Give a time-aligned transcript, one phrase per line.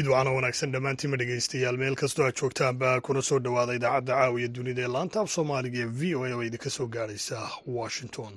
[0.00, 1.76] fiidwacana wanaagsan dhammaantiinma dhegaystayaal.
[1.82, 5.20] Meel kastoo aad joogtaanba kuna soo dhowaada idaacadda caawiya dunida ee laanta.
[5.20, 8.32] Af soomaaliga ee v o a oo idinka soo gaadhaysa washington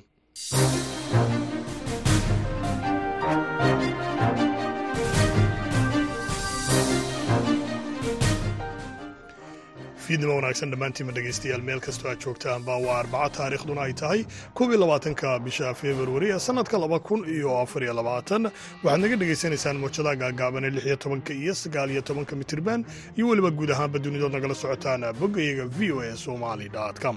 [10.14, 14.20] fiidnimo wanaagsan dhammaantiinma dhegaystayaal meel kastoo aad joogtaanba waa arbaca taariikhduna ay tahay
[14.58, 18.44] koob iyo labaatanka bisha februari ee sannadka laba kun iyo afar labaatan
[18.84, 22.86] waxaad naga dhegaysanaysaan muujadaha gaagaaban ee lix iyo tobanka iyo sagaal iyo tobanka mitirban
[23.18, 26.68] iyo weliba guud ahaanba dunidood nagala socotaan boggayaga v o a somali
[27.04, 27.16] com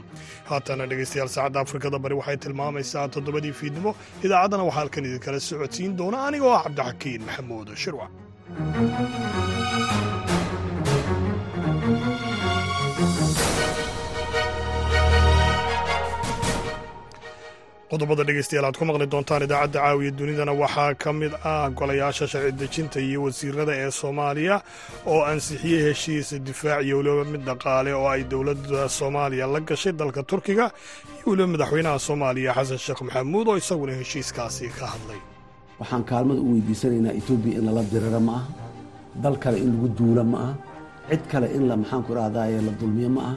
[0.50, 3.92] haatana dhegaystayaal saacadda afrikada bari waxay tilmaamaysaa toddobadii fiidnimo
[4.26, 8.10] idaacaddana waxaa halkan idinkala socodsiin doona aniga oo ah cabdixakiin maxamuud shirwac
[17.90, 22.52] qodobada dhegaystayaal aad ku maqli doontaan idaacadda caawiya dunidana waxaa ka mid ah golayaasha sharci
[22.60, 24.56] dejinta iyo wasiirada ee soomaaliya
[25.12, 30.22] oo ansixiyey heshiisa difaac iyo weliba mid dhaqaale oo ay dowladda soomaaliya la gashay dalka
[30.30, 30.64] turkiga
[31.18, 35.20] iyo weliba madaxweynaha soomaaliya xasan sheekh maxamuud oo isaguna heshiiskaasi ka hadlay.
[35.80, 38.48] Waxaan kaalmada u weydiisanaynaa etoobiya in lala diriro ma aha
[39.24, 40.52] dal kale in lagu duulo ma aha
[41.10, 43.34] cid kale in la maxaanku idhahdaye la dulmiyo ma aha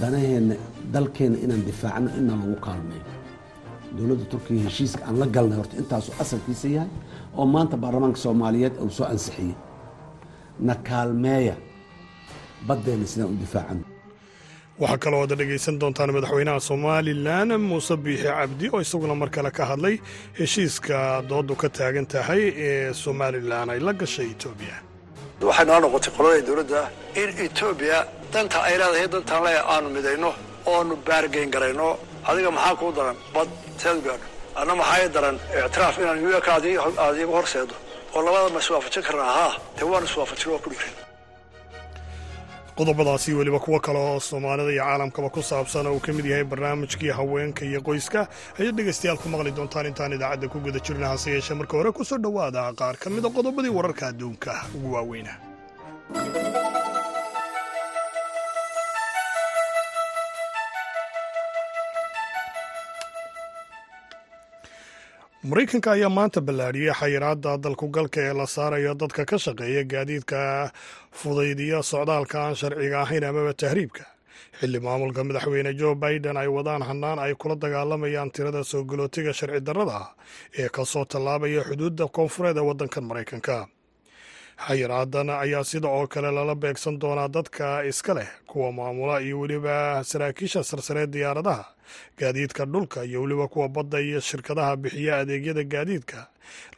[0.00, 0.54] danaheenna
[0.94, 3.04] dalkeenna inaan difaacno inaan lagu kaalmeeyo
[3.96, 6.90] dowladda turkiga heshiiska aan la galnay horta intaasuu asalkiisa yahay
[7.38, 9.54] oo maanta baarlamaanka soomaaliyeed uu soo ansixiyey
[10.66, 11.54] na kaalmeeya
[12.68, 13.84] baddeenna sidaan u difaacano
[14.82, 19.62] waxaa kaloo aada dhegaysan doontaan madaxweynaha somalilan muuse biixi cabdi oo isaguna mar kale ka
[19.70, 19.94] hadlay
[20.38, 20.96] heshiiska
[21.30, 24.76] dooddu ka taagan tahay ee somalilan ay la gashay etoobiya
[25.48, 26.80] waxay noo noqotay qolada dowladda
[27.22, 27.98] in etoobiya
[28.32, 30.30] danta ay leedahay dantaan le aanu midayno
[30.72, 31.88] oonu baargeyn garayno
[32.28, 33.16] adiga maxaa kuu daran?
[33.34, 33.48] Bad
[33.82, 34.26] seed gaadho
[34.60, 35.36] anna maxaa daran?
[35.66, 36.64] Ictiraaf inaan uk aad
[37.20, 37.74] iigu horseedo.
[38.14, 40.94] Oo labada ma iswaafajin karnaa haa dee waan iswaafajin waa ku dhigrin.
[42.78, 46.44] Qodobadaasi weliba kuwo kale oo soomaalida iyo caalamkaba ku saabsan oo uu ka mid yahay
[46.44, 48.20] barnaamijkii haweenka iyo qoyska
[48.58, 51.54] ayaad dhegaystayaal ku maqli doontaan intaan idaacadda ku guda jirna hase yeeshee.
[51.60, 55.32] Marka hore ku soo dhowaada qaar ka mida qodobadii wararka adduunka ugu waaweyna
[65.48, 70.70] maraykanka ayaa maanta ballaadhiyey xayiraadda dalkugalka ee la saarayo dadka ka shaqeeya gaadiidka
[71.20, 74.04] fudaydiya socdaalka aan sharciga ahayn amaba tahriibka.
[74.60, 79.60] Xilli maamulka madaxweyne jo biden ay wadaan hannaan ay kula dagaalamayaan tirada soo galootiga sharci
[79.64, 80.12] darrada
[80.58, 83.56] ee ka soo tallaabaya xuduudda koonfureed ee waddankan maraykanka
[84.66, 90.04] xayiraadan ayaa sida oo kale lala beegsan doonaa dadka iska leh kuwa maamula iyo weliba
[90.04, 91.64] saraakiisha sarsareed diyaaradaha
[92.18, 96.26] gaadiidka dhulka iyo weliba kuwa badda iyo shirkadaha bixiya adeegyada gaadiidka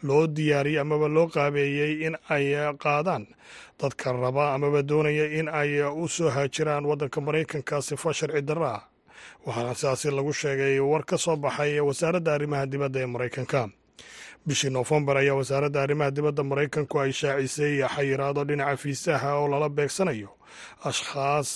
[0.02, 3.26] loo diyaariyey amaba loo qaabeeyey in ay qaadaan.
[3.80, 8.82] Dadka raba amaba doonaya in ay u soo haajiraan waddanka maraykanka sifo sharci darro ah.
[9.46, 13.68] Waxaana sidaasi lagu sheegay war ka soo baxay wasaaradda arrimaha dibadda ee maraykanka
[14.46, 20.30] bishii noofembar ayaa wasaaradda arrimaha dibadda maraykanku ay shaacisay xayiraado dhinaca fiisaha oo lala beegsanayo.
[20.88, 21.52] Ashkhaas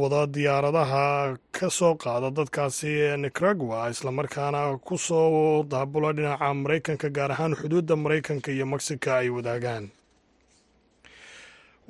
[0.00, 2.92] wada diyaaradaha ka soo qaada dadkaasi
[3.22, 9.90] nicaragua islamarkaana ku soo daabula dhinaca maraykanka gaar ahaan xuduudda maraykanka iyo mexica ay wadaagaan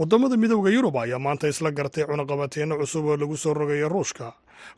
[0.00, 4.32] waddamada midooda yurub ayaa maanta isla gartay cunaqabateenno cusub oo lagu soo rogaya ruushka.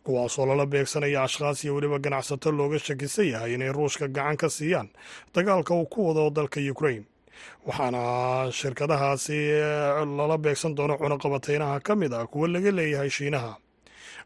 [0.05, 4.89] Kuwaasoo lala beegsanaya ashkhaas iyo weliba ganacsato looga shakisan yahay inay ruushka gacan ka siiyaan
[5.35, 7.03] dagaalka uu ku wado dalka ukrain
[7.67, 9.39] waxaana shirkadahaasi
[10.19, 13.57] lala beegsan doono cunaqabateynaha ka mid ah kuwa laga leeyahay shiinaha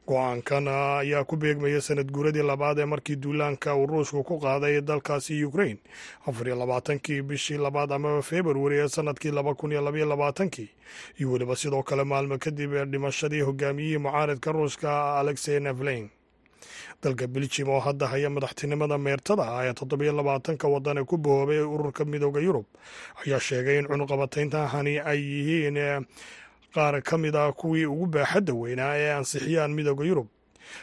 [0.06, 5.44] go'aankan ayaa ku beegmaya sanad guuradii labaad ee markii duulaanka uu ruushku ku qaaday dalkaasi
[5.44, 5.78] ukrain
[6.27, 10.71] afar iyo labaatankii bishii labaad amaba februari ee sannadkii laba kun iyo labaiyo labaatankii.
[11.19, 16.10] Iyo weliba sidoo kale maalmo kadib dhimashadii hogaamiyihii mucaaridka ruushka alexey nevlein
[17.03, 21.60] dalka beljim oo hadda haya madaxtinimada meertada ah ee toddobiyo labaatanka waddan ee ku bahoobay
[21.60, 22.65] ururka midooda yurub
[23.27, 25.77] ayaa sheegay in cunuqabateyntahani ay yihiin
[26.74, 30.27] qaar ka mid ah kuwii ugu baaxadda weynaa ee ansixiyaan midooda yurub.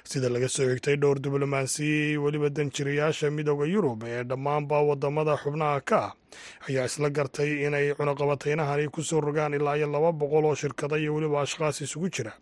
[0.03, 5.97] Sida laga soo xigtay dhowr diblomaasiya weliba danjirayaasha midooda yurub ee dhammaanba waddamada xubnaha ka
[6.07, 6.11] ah
[6.69, 11.15] ayaa isla gartay inay cunaqabateynahani ku soo rogaan ilaa iyo laba boqol oo shirkada iyo
[11.15, 12.33] weliba ashkhaas isugu jira.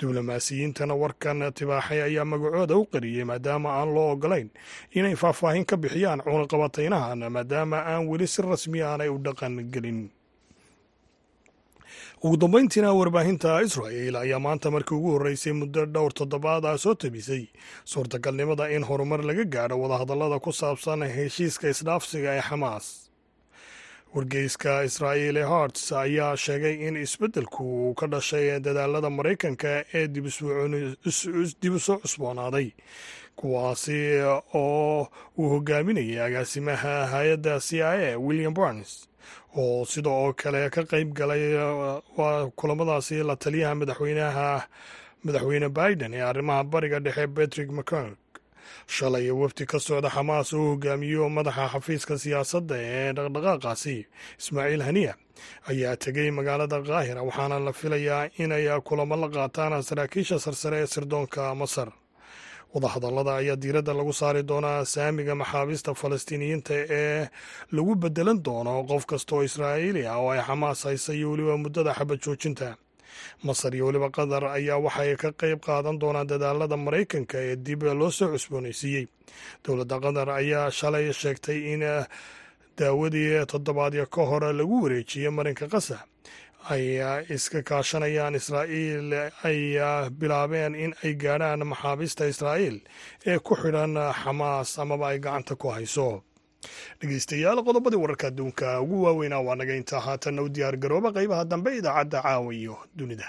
[0.00, 4.48] Diblomaasiyiintana warkan tibaaxay ayaa magacooda u qariyey maadaama aan loo ogolayn
[4.96, 10.08] inay faahfaahin ka bixiyaan cunaqabateynahan maadaama aan weli si rasmi aanay u dhaqan gelin
[12.22, 17.44] ugu dambeyntiina warbaahinta israel ayaa maanta markii ugu horreysay muddo dhowr toddobaad ah soo tabisay
[17.84, 22.86] suurtagalnimada in horumar laga gaadho wadahadallada ku saabsan heshiiska isdhaafsiga ee xamaas.
[24.14, 31.78] Wargeyska israa'iil harts ayaa sheegay in isbeddelku uu ka dhashay dadaalada maraykanka ee dib u
[31.80, 32.68] soo cusboonaaday
[33.36, 33.98] kuwaasi
[34.54, 35.08] oo
[35.38, 39.08] uu hogaaminayay agaasimaha hay'adda c i a william barnes
[39.56, 41.54] oo sida oo kale ka qayb galay
[42.18, 44.48] waa kulamadaasi la taliyaha madaxweynaha
[45.24, 48.18] madaxweyne biden ee arrimaha bariga dhexe patrick mccork
[48.86, 53.96] shalay wafdi ka socda xamaas oo hogaamiyo madaxa xafiiska siyaasadda ee dhaqdhaqaaqaasi
[54.40, 55.14] ismaaciil haniya
[55.70, 61.42] ayaa tegey magaalada kaahira waxaana la filayaa inay kulamo la qaataan saraakiisha sarsare ee sirdoonka
[61.60, 61.88] masar
[62.74, 67.28] wadahadallada ayaa diiradda lagu saari doonaa saamiga maxaabiista falastiiniyiinta ee
[67.76, 71.92] lagu bedelan doono qof kasta oo israa'iili ah oo ay xamaas haysa iyo weliba muddada
[71.98, 72.68] xabad joojinta
[73.46, 78.10] masar iyo weliba qatar ayaa waxay ka qayb qaadan doonaan dadaalada maraykanka ee dib loo
[78.18, 79.04] soo cusboonaysiiyey.
[79.66, 81.82] Dowladda qatar ayaa shalay sheegtay in
[82.78, 85.96] daawadii toddobaadyo ka hor lagu wareejiyey marinka qasa
[86.68, 86.84] ay
[87.34, 89.10] iska kaashanayaan israa'iil
[89.48, 89.60] ay
[90.20, 92.76] bilaabeen in ay gaadhaan maxaabiista israa'iil
[93.26, 96.22] ee ku xidhan xamaas amaba ay gacanta ku hayso.
[97.00, 101.70] Dhegeystayaal qodobadii wararka adduunka ugu waaweynaa waa naga intaa haatanna u diyaar garooba qaybaha dambe
[101.78, 103.28] idaacadda caawa iyo dunida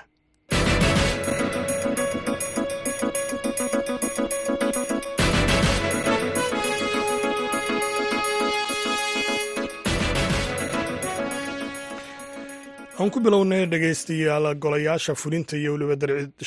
[13.02, 15.96] aan ku bilownay dhegeystayaal golayaasha fulinta iyo weliba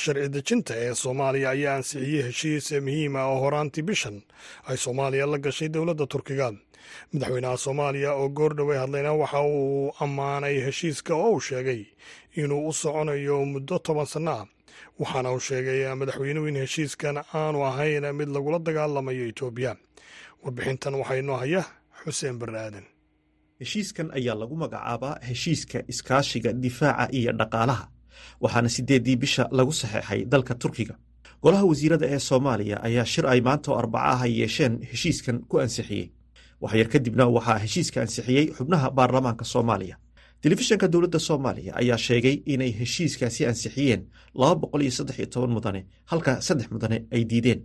[0.02, 4.16] sharci dejinta ee soomaaliya ayaa ansixiyey heshiis muhiima oo horaantii bishan
[4.68, 6.48] ay soomaaliya la gashay dowladda turkiga.
[7.12, 11.80] Madaxweynaha soomaaliya oo goordhowey hadlayna waxa uu ammaanay heshiiska oo uu sheegay
[12.40, 14.46] inuu u soconayo muddo toban sanno ah
[15.00, 19.72] waxaana uu sheegay madaxweynuhu in heshiiskan aanu ahayn mid lagula dagaalamayo etoobiya
[20.44, 21.62] warbixintan waxaa inoo haya
[22.04, 22.86] xuseen barre aadan
[23.60, 27.86] heshiiskan ayaa lagu magacaabaa heshiiska iskaashiga difaaca iyo dhaqaalaha.
[28.40, 30.94] Waxaana siddeeddii bisha lagu saxeexay dalka turkiga.
[31.42, 35.58] Golaha wasiirada ee soomaaliya ayaa shir ay maanta oo arbaca ah ay yeesheen heshiiskan ku
[35.60, 36.06] ansixiyey.
[36.62, 39.96] Waxyar kadibna waxaa heshiiska ansixiyey xubnaha baarlamaanka soomaaliya.
[40.42, 44.02] Telefishanka dowladda soomaaliya ayaa sheegay inay heshiiskaasi ansixiyeen
[45.54, 45.80] mudane
[46.10, 47.60] halka saddex mudane ay diideen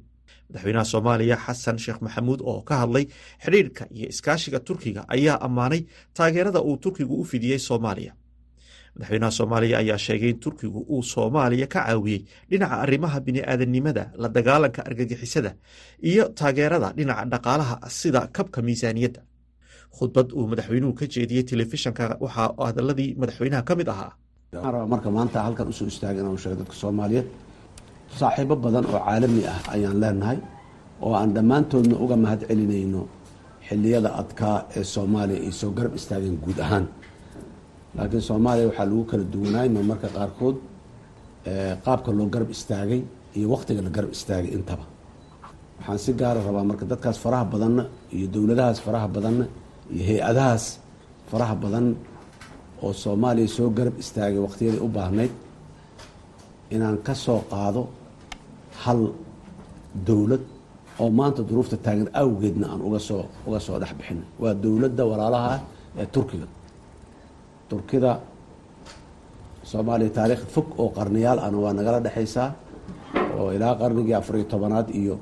[0.49, 3.05] madaxweynaha soomaaliya xasan sheekh maxamuud oo ka hadlay
[3.43, 5.81] xidhiirka iyo iskaashiga turkiga ayaa ammaanay
[6.17, 8.13] taageerada uu turkigu u fidiyey soomaaliya.
[8.95, 14.81] Madaxweynaha soomaaliya ayaa sheegay in turkigu uu soomaaliya ka caawiyey dhinaca arrimaha bini'aadanimada la dagaalanka
[14.89, 15.51] argagixisada
[16.09, 19.21] iyo taageerada dhinaca dhaqaalaha sida kabka miisaaniyadda.
[19.97, 24.11] Khudbad uu madaxweynuhu ka jeediyey telefishanka waxaa hadaladii madaxweynaha ka mid ahaa.
[24.93, 27.27] Marka maanta halkan u soo istaagay inaan sheego dadka soomaaliyeed
[28.17, 30.39] saaxiibo badan oo caalami ah ayaan leenahay
[31.05, 33.01] oo aan dhammaantoodna uga mahad celinayno
[33.67, 36.85] xilliyada adkaa ee soomaaliya ay soo garab istaageen guud ahaan.
[37.95, 40.55] Laakiin soomaaliya waxaa lagu kala duwanaayma marka qaarkood
[41.85, 43.01] qaabka loo garab istaagay
[43.37, 44.85] iyo wakhtiga la garab istaagay intaba.
[45.79, 47.83] Waxaan si gaara rabaa marka dadkaas faraha badanna
[48.15, 49.45] iyo dowladahaas faraha badanna
[49.93, 50.65] iyo hay'adahaas
[51.31, 51.85] faraha badan
[52.83, 55.33] oo soomaaliya soo garab istaagay wakhtiyadii u baahnayd
[56.75, 57.81] inaan ka soo qaado
[58.83, 59.01] hal
[60.07, 60.43] dowlad
[61.01, 65.47] oo maanta duruufta taagan awgeedna aan uga soo uga soo dhex bixinay waa dowladda walaalaha
[65.55, 65.59] ah
[66.01, 66.47] ee turkiga.
[67.69, 68.11] Turkida
[69.69, 72.47] soomaaliya taariikh fog oo qarniyaal ahna waa nagala dhexaysaa
[73.39, 75.15] oo ilaa qarnigii afariyo tobanaad iyo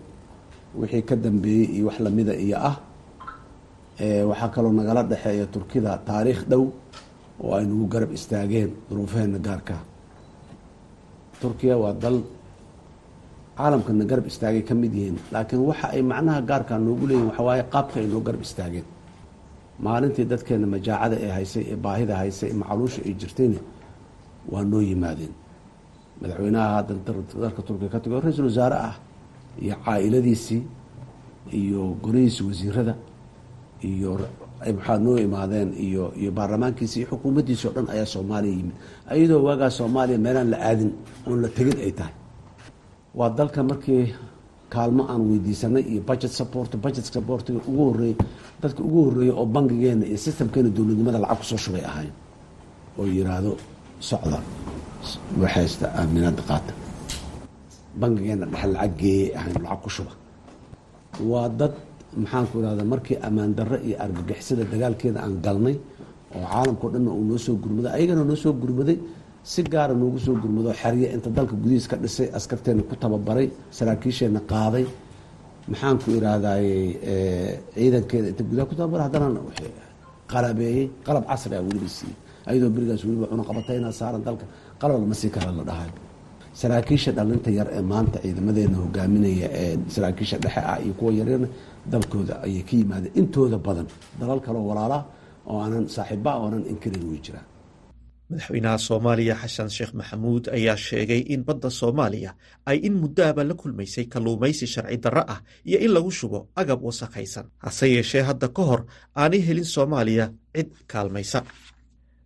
[0.79, 2.75] wixii ka dambeeyey iyo wax lamida iyo ah
[4.29, 6.63] waxaa kaloo nagala dhexeeya turkida taariikh dhow
[7.43, 9.81] oo ay nagu garab istaageen duruufaheena gaarkaa
[11.41, 12.17] turkiya waa dal
[13.57, 15.17] caalamkana garab istaagay ka mid yihiin.
[15.33, 18.85] Laakiin waxa ay macnaha gaarkaa noogu leeyihiin waxa waaye qaabka ay noo garab istaageen.
[19.85, 23.59] Maalintii dadkeena majaacada ee haysay ee baahida haysay ee macaluusha ay jirtayna
[24.51, 25.33] waa noo yimaadeen.
[26.21, 26.99] Madaxweynaha haddan
[27.43, 28.95] dalka turkiya ka tago ra'iisul wasaare ah
[29.63, 30.61] iyo caa-iladiisii
[31.61, 32.93] iyo golihiisi wasiirada
[33.89, 34.11] iyo
[34.77, 38.75] maxaa noo imaadeen iyo iyo baarlamaankiisi iyo xukuumaddiisi o dhan ayaa soomaaliya yimid.
[39.13, 40.91] Ayadoo waagaa soomaaliya meelaan la aadin
[41.27, 42.13] oon la tegin ay tahay
[43.17, 44.05] waa dalka markii
[44.73, 48.15] kaalmo aan weydiisanay iyo budget support budget supportiga ugu horreeyey
[48.61, 52.11] dadka ugu horreeyey oo bangigeena iyo systemkeena dowladnimada lacag ku soo shubay ahayn
[52.99, 53.51] oo yiraahdo
[54.09, 54.39] socda
[55.41, 56.73] waxaysta aaminaada qaata.
[58.01, 60.11] Bangigeena dhexe lacag geeyey ahayn lacag ku shuba.
[61.29, 61.73] Waa dad
[62.21, 65.75] maxaanku irahda markii ammaan darre iyo argagixisada dagaalkeeda aan galnay
[66.35, 68.97] oo caalamkao dhanna uu noo soo gurmaday ayagana noo soo gurmaday
[69.51, 74.41] si gaara noogu soo gurmado xerye inta dalka gudihiis ka dhisay askarteena ku tababaray saraakiisheenna
[74.51, 74.85] qaaday.
[75.71, 76.73] Maxaanku irahdaye
[77.75, 79.03] ciidankeeda inta gudaha ku tababaray?
[79.07, 79.27] Haddana
[80.31, 80.85] qalabeeyey.
[81.05, 82.15] Qalab casri ah weliba siiyey
[82.49, 84.45] ayadoo berigaas weliba cunaqabatayna saaran dalka.
[84.81, 85.89] Qalab lama sii kara la dhahay.
[86.61, 91.47] Saraakiisha dhalinta yar ee maanta ciidamadeena hogaaminaya ee saraakiisha dhexe ah iyo kuwa yaryarna
[91.91, 93.13] dalkooda ayay ka yimaadeen.
[93.19, 93.87] Intooda badan
[94.19, 94.97] dalal kaleo walaala
[95.49, 97.45] oo aanan saaxiiba oonan inkarin way jiraan
[98.29, 102.31] madaxweynaha soomaaliya xasan sheekh maxamuud ayaa sheegay in badda soomaaliya
[102.65, 107.45] ay in muddoaba la kulmaysay kalluumaysi sharci darro ah iyo in lagu shubo agab wasakhaysan.
[107.63, 108.81] Hase yeeshee hadda ka hor
[109.15, 111.39] aanay helin soomaaliya cid kaalmaysa.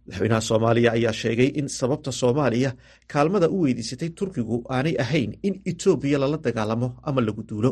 [0.08, 2.72] Madaxweynaha soomaaliya ayaa sheegay in sababta soomaaliya
[3.08, 7.72] kaalmada u weydiisatay turkigu aanay ahayn in etoobiya lala dagaalamo ama lagu duulo.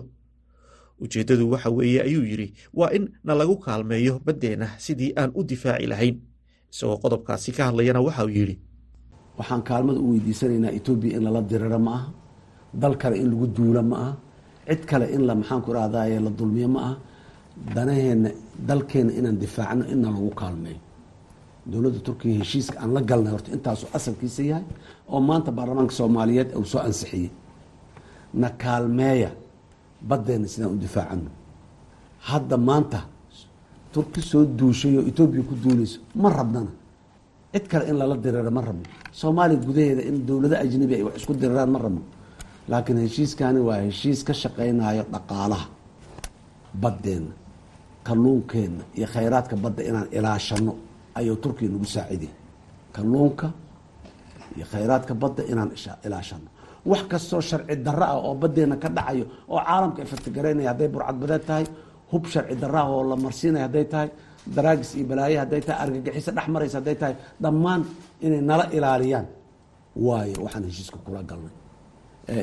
[1.01, 5.87] Ujeeddadu waxa weeye ayuu yidhi waa in na lagu kaalmeeyo baddeenna sidii aan u difaaci
[5.87, 6.15] lahayn
[6.73, 8.55] isagoo qodobkaasi ka hadlayana waxa uu yidhi.
[9.37, 12.07] Waxaan kaalmada u weydiisanaynaa etoobiya in lala diriro ma aha
[12.81, 14.11] dal kale in lagu duulo ma aha
[14.69, 16.93] cid kale in la maxaanku irahdaye la dulmiyo ma aha
[17.75, 18.29] danaheenna
[18.69, 20.79] dalkeenna inaan difaacno inna lagu kaalmeeyo
[21.71, 24.65] dowladda turkiya heshiiska aan la galnay horta intaasuu asalkiisa yahay
[25.13, 27.29] oo maanta baarlamaanka soomaaliyeed uu soo ansixiyey.
[28.41, 29.29] Na kaalmeeya
[30.09, 31.29] baddeenna sidaan u difaacano
[32.29, 32.99] hadda maanta
[33.93, 36.71] turki soo duushay oo etoobiya ku duulayso ma rabnana.
[37.53, 38.85] Cid kale in lala diriro ma rabno.
[39.11, 42.01] Soomaaliya gudaheeda in dowlado ajnabi ay wax isku diriraan ma rabno.
[42.69, 45.65] Laakiin heshiiskani waa heshiis ka shaqaynayo dhaqaalaha
[46.81, 47.33] baddeenna
[48.03, 50.73] kalluunkeenna iyo khayraadka badda inaan ilaashano
[51.17, 52.29] ayuu turkiya nagu saaciday
[52.95, 53.47] kalluunka
[54.55, 55.71] iyo khayraadka badda inaan
[56.05, 56.47] ilaashano
[56.85, 61.43] wax kastoo sharci darro ah oo baddeenna ka dhacayo oo caalamka ay fatagaraynaya hadday burcadbadeed
[61.49, 61.65] tahay
[62.11, 64.09] hub sharci darro ah oo la marsiinaya hadday tahay
[64.55, 67.81] daraagis iyo balaaye hadday tahay argagixiso dhex maraysa hadday tahay dhammaan
[68.25, 69.25] inay nala ilaaliyaan.
[70.05, 71.53] Waayo waxaan heshiiska kula galnay.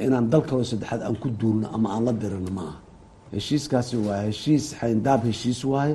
[0.07, 2.77] Inaan dal kaloo saddexaad aan ku duulno ama aan la dirino ma aha.
[3.35, 5.95] Heshiiskaasi waa heshiis xayndaab heshiis waaye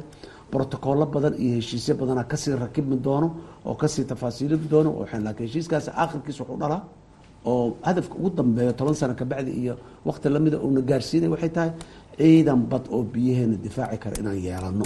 [0.51, 3.27] brotocollo badan iyo heshiisyo badana ka sii rakibmi doono
[3.65, 4.89] oo ka sii tafaasiilidi doono
[5.25, 6.81] laakiin heshiiskaasi aakhirkiis wuxuu dhalaa
[7.45, 9.73] oo hadafka ugu dambeeyo toban sano kabacdi iyo
[10.07, 11.71] wakti lamida uuna gaarsiinay waxay tahay
[12.17, 14.85] ciidan bad oo biyaheena difaaci kara inaan yeelano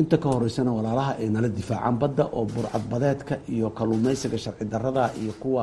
[0.00, 5.32] inta ka horeysana walaalaha ay nala difaacaan badda oo burcadbadeedka iyo kalluumeysiga sharci darada iyo
[5.42, 5.62] kuwa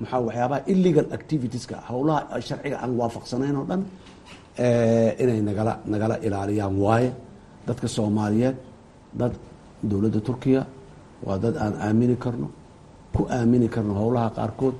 [0.00, 3.82] maxaa waxyaabaha illegal activitieska howlaha sharciga aan waafaqsanayn oo dhan
[5.22, 6.74] inay nagala nagala ilaaliyaan.
[6.84, 7.10] Waaye
[7.66, 8.56] dadka soomaaliyeed
[9.20, 9.32] dad
[9.90, 10.62] dowladda turkiya
[11.26, 12.48] waa dad aan aamini karno
[13.14, 14.74] ku aamini karno howlaha qaarkood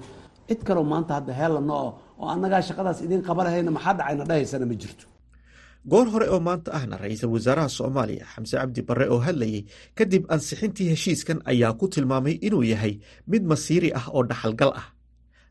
[0.48, 1.74] cid kaleo maanta hadda heelano
[2.20, 4.24] oo annagaa shaqadaas idiin qabanahayna maxaa dhacayna?
[4.28, 5.06] Dhahaysana ma jirto.
[5.90, 9.62] Goor hore oo maanta ahna ra'iisul wasaaraha soomaaliya xamse cabdi barre oo hadlayey
[9.98, 12.94] kadib ansixintii heshiiskan ayaa ku tilmaamay inuu yahay
[13.30, 14.86] mid masiiri ah oo dhaxalgal ah.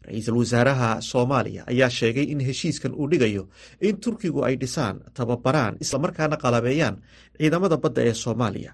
[0.08, 3.44] Ra'iisul wasaaraha soomaaliya ayaa sheegay in heshiiskan uu dhigayo
[3.88, 6.96] in turkigu ay dhisaan tababaraan islamarkaana qalabeeyaan
[7.40, 8.72] ciidamada badda ee soomaaliya.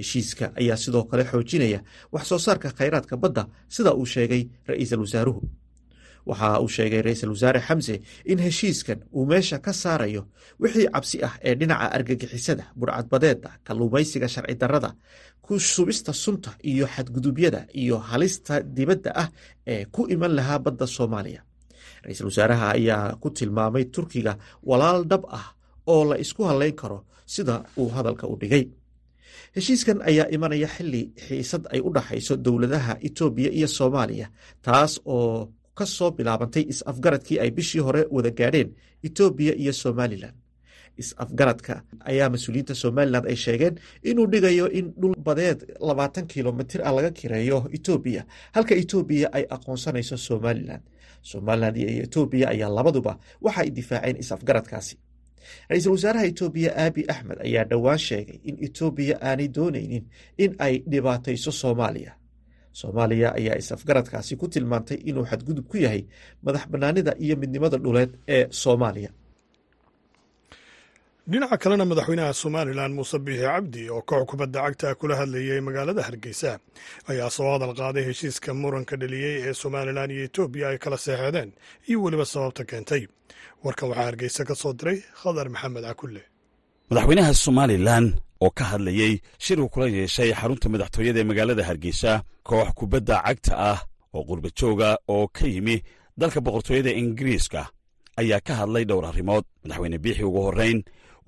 [0.00, 1.80] Heshiiska ayaa sidoo kale xoojinaya
[2.14, 3.42] wax soo saarka khayraadka badda
[3.74, 5.40] sida uu sheegay ra'iisul wasaaruhu
[6.30, 7.94] waxa uu sheegay ra'iisul wasaare xamse
[8.32, 10.22] in heshiiskan uu meesha ka saarayo
[10.62, 14.90] wixii cabsi ah ee dhinaca argagixisada burcadbadeeda kalluumaysiga sharci darrada
[15.44, 19.28] ku subista sunta iyo xadgudubyada iyo halista dibadda ah
[19.72, 21.40] ee ku iman lahaa badda soomaaliya.
[22.04, 24.32] Ra'iisul wasaaraha ayaa ku tilmaamay turkiga
[24.70, 25.46] walaal dhab ah
[25.92, 26.98] oo la isku hadlayn karo
[27.34, 28.64] sida uu hadalka u dhigay.
[29.56, 34.26] Heshiiskan ayaa imanaya xili xiisad ay u dhaxayso dowladaha etoobiya iyo soomaaliya
[34.66, 35.48] taas oo
[35.78, 38.70] ka soo bilaabantay is-afgaradkii ay bishii hore wada gaadheen
[39.06, 40.34] etoobiya iyo somalilan
[41.02, 41.74] is-afgaradka
[42.10, 43.74] ayaa mas'uuliyiinta somalilan ay sheegeen
[44.10, 48.22] inuu dhigayo in dhul badeed labaatan kilomitir ah laga kireeyo etoobiya
[48.54, 50.80] halka etoobiya ay aqoonsanayso somalilan
[51.30, 54.94] somalilan iyo etoobiya ayaa labaduba waxa ay difaaceen is-afgaradkaasi.
[55.70, 60.04] Ra'iisul wasaaraha etoobiya aabi axmed ayaa dhowaan sheegay in etoobiya aanay doonaynin
[60.44, 62.12] in ay dhibaatayso soomaaliya
[62.80, 66.02] soomaaliya ayaa is-afgaradkaasi ku tilmaantay inuu xadgudub ku yahay
[66.44, 69.10] madax bannaanida iyo midnimada dhuleed ee soomaaliya.
[71.30, 76.52] Dhinaca kalena madaxweynaha somalilan muuse biixi cabdi oo koox kubadda cagta kula hadlayay magaalada hargeysa
[77.10, 81.50] ayaa soo hadal qaaday heshiiska muranka dhaliyey ee somalilan iyo etoobiya ay kala seexeedeen
[81.88, 83.02] iyo weliba sababta keentay.
[83.64, 86.22] Warkan waxaa hargeysa ka soo diray khadar maxamed cakulle
[86.90, 88.04] madaxweynaha somalilan
[88.42, 89.12] oo ka hadlayey
[89.44, 92.12] shir uu kula yeeshay xarunta madaxtooyada ee magaalada hargeysa
[92.48, 93.78] koox kubadda cagta ah
[94.16, 95.76] oo qurbajooga oo ka yimi
[96.20, 97.60] dalka boqortooyada ingiriiska
[98.20, 99.44] ayaa ka hadlay dhowr arrimood.
[99.64, 100.78] Madaxweyne biixi ugu horrayn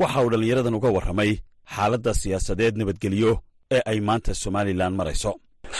[0.00, 1.30] waxa uu dhallinyaradan uga warramay
[1.74, 3.32] xaaladda siyaasadeed nabadgelyo
[3.76, 5.32] ee ay maanta somalilan marayso.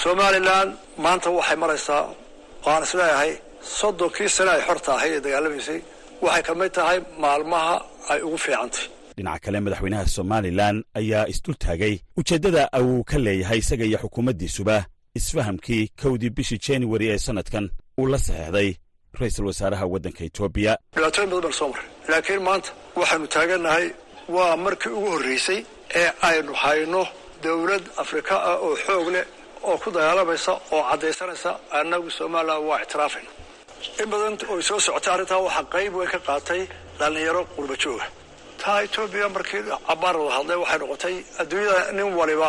[0.03, 0.69] Somalilan
[1.05, 2.03] maanta waxay maraysaa
[2.67, 3.33] waan is leeyahay
[3.79, 5.79] soddonkii sane ay xorta ahayd ee dagaalamaysay
[6.25, 7.75] waxay ka mid tahay maalmaha
[8.13, 8.85] ay ugu fiicantay
[9.17, 14.77] dhinaca kale madaxweynaha somalilan ayaa isdultaagay ujeeddada uu ka leeyahay isaga iyo xukuumaddiisuba
[15.19, 17.65] isfahamkii kowdii bishii januari ee sannadkan
[18.01, 18.71] uu la saxeexday.
[19.21, 23.87] Ra'iisul wasaaraha waddanka etoobiya dhibaatooyin badan baan soo maray laakiin maanta waxaanu taagannahay
[24.37, 25.61] waa markii ugu horraysay
[26.01, 27.03] ee aynu hayno
[27.45, 29.25] dowlad afrika ah oo xoog leh
[29.69, 33.31] oo ku dagaalamaysa oo caddaysanaysa annagu somalilan waa ictiraafayna
[34.03, 36.61] in badan oy soo socotay arrintaa waxaa qayb weyn ka qaatay
[36.99, 37.77] dhallinyaro qurba
[38.65, 42.49] taa etoobiya markii cabaar wada hadlay waxay noqotay adduunyada nin waliba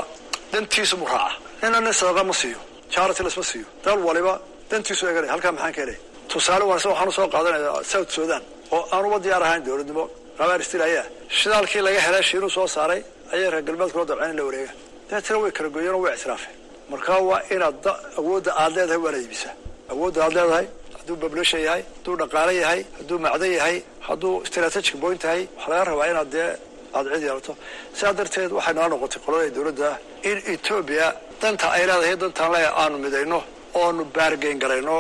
[0.54, 1.36] dantiisu mu raaca.
[1.62, 2.60] Nina nin sadaqa ma siiyo.
[2.94, 3.68] Charity lasma siiyo.
[3.86, 4.34] Dal waliba
[4.72, 5.98] dantiisu eganay halkaa maxaan ka helay?
[6.32, 8.42] Tusaale wanaagsan waxaan u soo qaadanaya south sudan
[8.76, 10.04] oo aanuba diyaar ahayn dowladnimo
[10.38, 11.06] qabaar istilaayaa
[11.40, 13.02] shidaalkii laga helay shiinuu soo saaray
[13.34, 14.72] ayay reer galbeedka loo dabceen in la wareega
[15.10, 16.56] dabeetana way kala gooyeen oo way ictiraafeen.
[16.92, 17.86] Markaa waa inaad
[18.20, 19.54] awoodda aad leedahay waana iibisaa.
[19.94, 20.66] Awoodda aad leedahay
[21.06, 25.84] hadduu bablasha yahay hadduu dhaqaale yahay hadduu macdan yahay hadduu strategic point yahay waxaa laga
[25.92, 26.50] rabaa inaad dee
[26.98, 27.54] aad cid yeelato.
[27.98, 29.90] Sidaa darteed waxay nala noqotay qolada dowladda
[30.30, 31.08] in etoobiya
[31.42, 33.40] danta ay leedahay dantaan le aanu midayno
[33.82, 34.98] oonu baargeyn garayno.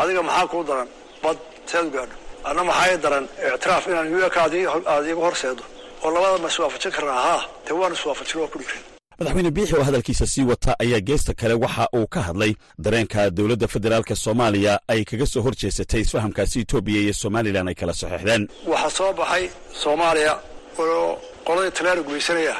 [0.00, 0.88] Adiga maxaa kuu daran?
[1.22, 1.38] Bad
[1.70, 2.14] seed u gaadho
[2.48, 3.24] anna maxaa daran?
[3.54, 5.62] Ictiraaf inaan uk aad iga horseedo.
[6.04, 8.91] Oo labada ma iswaafajin karnaa haa dee waan iswaafajin waa ku dhiiran
[9.22, 12.54] madaxweyne biixi oo hadalkiisa sii wata ayaa geesta kale waxa uu ka hadlay.
[12.78, 17.92] Dareenka dowladda federaalka soomaaliya ay kaga soo hor jeesatay isfahamkaasi etoobiya iyo somalilan ay kala
[17.94, 19.44] saxeexdeen waxaa soo baxay
[19.82, 20.32] soomaaliya
[20.78, 22.56] oo qoladii talyaani gumaysanaya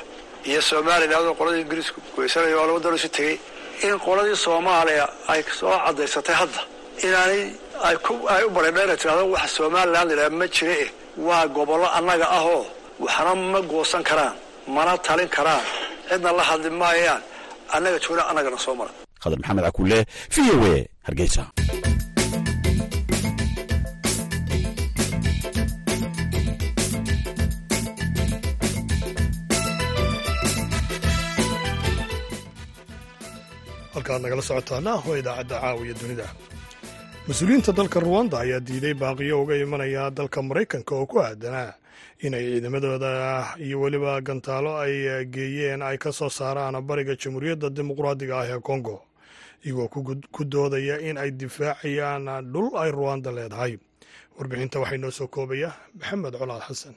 [0.51, 3.37] iyo somalilan oo qoladii ingiriisku gumaysanaya oo laba dalo isu tegey
[3.87, 6.61] in qoladii soomaaliya ay soo caddaysatay hadda.
[7.07, 7.43] Inaanay
[7.85, 10.91] ay u bareedha inay tidhahdo waxa somalilan la ma jire eh
[11.27, 12.63] waa gobollo annaga ahoo
[13.05, 14.35] waxna ma goosan karaan
[14.75, 15.65] mana talin karaan
[16.13, 17.23] cidna la hadli maayaan.
[17.75, 18.93] Annaga joogna annagana soo mara.
[19.23, 19.99] Khadar maxamed cakuule
[20.35, 20.77] v o e
[21.07, 21.43] hargeysa.
[33.95, 36.27] Halkaad nagala socotaana waa idaacadda caawiya dunida.
[37.29, 41.71] Mas'uuliyiinta dalka ruwanda ayaa diiday baaqiyo uga imanaya dalka maraykanka oo ku aadanaa
[42.27, 43.11] inay ciidamadooda
[43.67, 48.97] iyo weliba gantaalo ay geeyeen ay ka soo saaraan bariga jamhuuriyadda dimuqraadiga ah ee kongo
[49.65, 49.89] iyagoo
[50.35, 53.79] ku doodaya in ay difaacayaan dhul ay ruwanda leedahay.
[54.39, 56.95] Warbixinta waxay noo soo koobaya maxamed colaad xasan.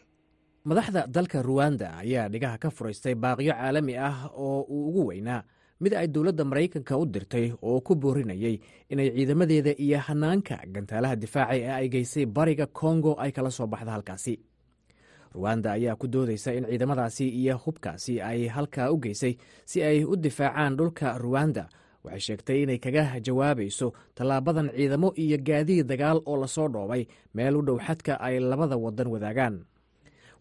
[0.66, 5.44] Madaxda dalka ruwanda ayaa dhigaha ka furaystay baaqiyo caalami ah oo uu ugu weynaa
[5.84, 8.56] mid ay dowladda maraykanka u dirtay oo ku boorinayay
[8.90, 13.92] inay ciidamadeeda iyo hanaanka gantaalaha difaaca ee ay geysay bariga kongo ay kala soo baxda
[13.92, 14.34] halkaasi
[15.36, 19.34] ruwanda ayaa ku doodaysa in ciidamadaasi iyo hubkaasi ay halkaa u geysay
[19.66, 21.68] si ay u difaacaan dhulka ruwanda
[22.04, 27.04] waxay sheegtay inay kaga jawaabayso tallaabadan ciidamo iyo gaadiid dagaal oo la soo dhoobay
[27.36, 29.56] meel u dhow xadka ay labada wadan wadaagaan.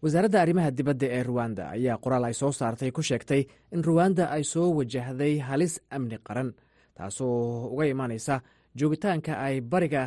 [0.01, 3.41] Wasaaradda arrimaha dibadda ee ruwanda ayaa qoraal ay soo saartay ku sheegtay
[3.73, 6.53] in ruwanda ay soo wajahday halis amni qaran
[6.97, 8.41] taasoo uga imaanaysa
[8.75, 10.01] joogitaanka ay bariga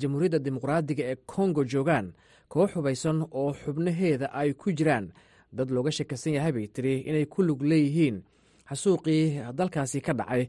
[0.00, 2.06] jamhuuriyadda dimuqraadiga ee kongo joogaan
[2.48, 5.12] koox hubaysan oo xubnaheeda ay ku jiraan.
[5.52, 8.22] Dad looga shakisan yahay bay tiri inay ku lug leeyihiin.
[8.70, 10.48] Xasuuqii dalkaasi ka dhacay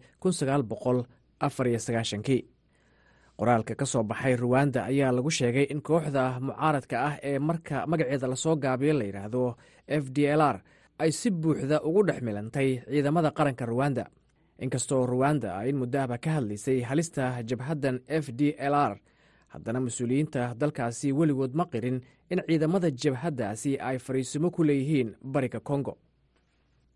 [2.24, 2.44] kii.
[3.38, 8.28] Qoraalka ka soo baxay ruwanda ayaa lagu sheegay in kooxda mucaaradka ah ee marka magaceeda
[8.28, 9.56] la soo gaabiyo la yidhaahdo
[9.88, 10.58] f d l r
[11.00, 14.10] ay si buuxda ugu dhex milantay ciidamada qaranka ruwanda
[14.58, 18.98] inkastoo ruwanda in muddahaba ka hadlaysay halista jabhaddan f d l r
[19.54, 25.98] haddana mas'uuliyiinta dalkaasi weligood ma qirin in ciidamada jabhaddaasi ay fariisimo ku leeyihiin bariga kongo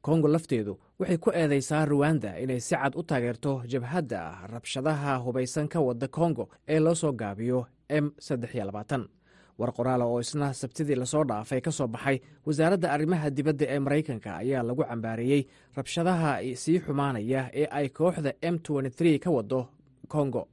[0.02, 4.22] kongo lafteedu waxay ku eedaysaa ruwanda inay si cad u taageerto jabhadda
[4.54, 8.06] rabshadaha hubaysan ka wada kongo ee loo soo gaabiyo m
[9.58, 13.80] war qoraala oo isna sabtidii la soo dhaafay ka soo baxay wasaaradda arrimaha dibadda ee
[13.80, 15.42] maraykanka ayaa lagu cambaareeyey
[15.78, 18.56] rabshadaha sii xumaanaya ee ay kooxda m
[19.24, 19.68] ka wado
[20.08, 20.48] kongo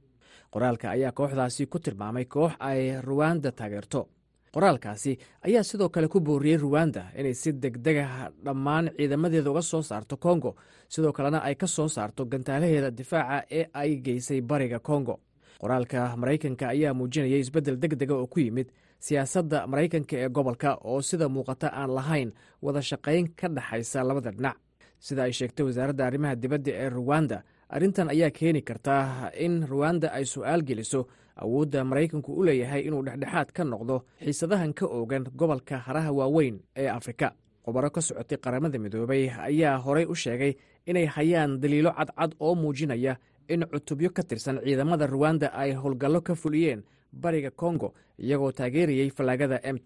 [0.53, 4.07] qoraalka ayaa kooxdaasi ku tilmaamay koox ay ruwanda taageerto.
[4.53, 10.17] Qoraalkaasi ayaa sidoo kale ku booriyey ruwanda inay si degdega dhammaan ciidamadeeda uga soo saarto
[10.17, 10.55] kongo
[10.89, 15.19] sidoo kalena ay ka soo saarto gantaalaheeda difaaca ee ay geysay bariga kongo
[15.61, 21.01] qoraalka maraykanka ayaa muujinayay isbeddel deg dega oo ku yimid siyaasadda maraykanka ee gobolka oo
[21.01, 24.57] sida muuqata aan lahayn wada shaqayn ka dhexaysa labada dhinac.
[24.99, 30.25] Sida ay sheegtay wasaaradda arrimaha dibadda ee ruwanda arrintan ayaa keeni karta in ruwanda ay
[30.25, 36.11] su'aal geliso awoodda maraykanku u leeyahay inuu dhexdhexaad ka noqdo xiisadahan ka oogan gobolka haraha
[36.11, 37.31] waaweyn ee afrika.
[37.65, 40.53] Khubaro ka socotay qaramada midoobay ayaa horey u sheegay
[40.85, 46.35] inay hayaan daliilo cadcad oo muujinaya in cutubyo ka tirsan ciidamada ruwanda ay howlgallo ka
[46.35, 49.77] fuliyeen bariga kongo iyagoo taageerayey fallaagada m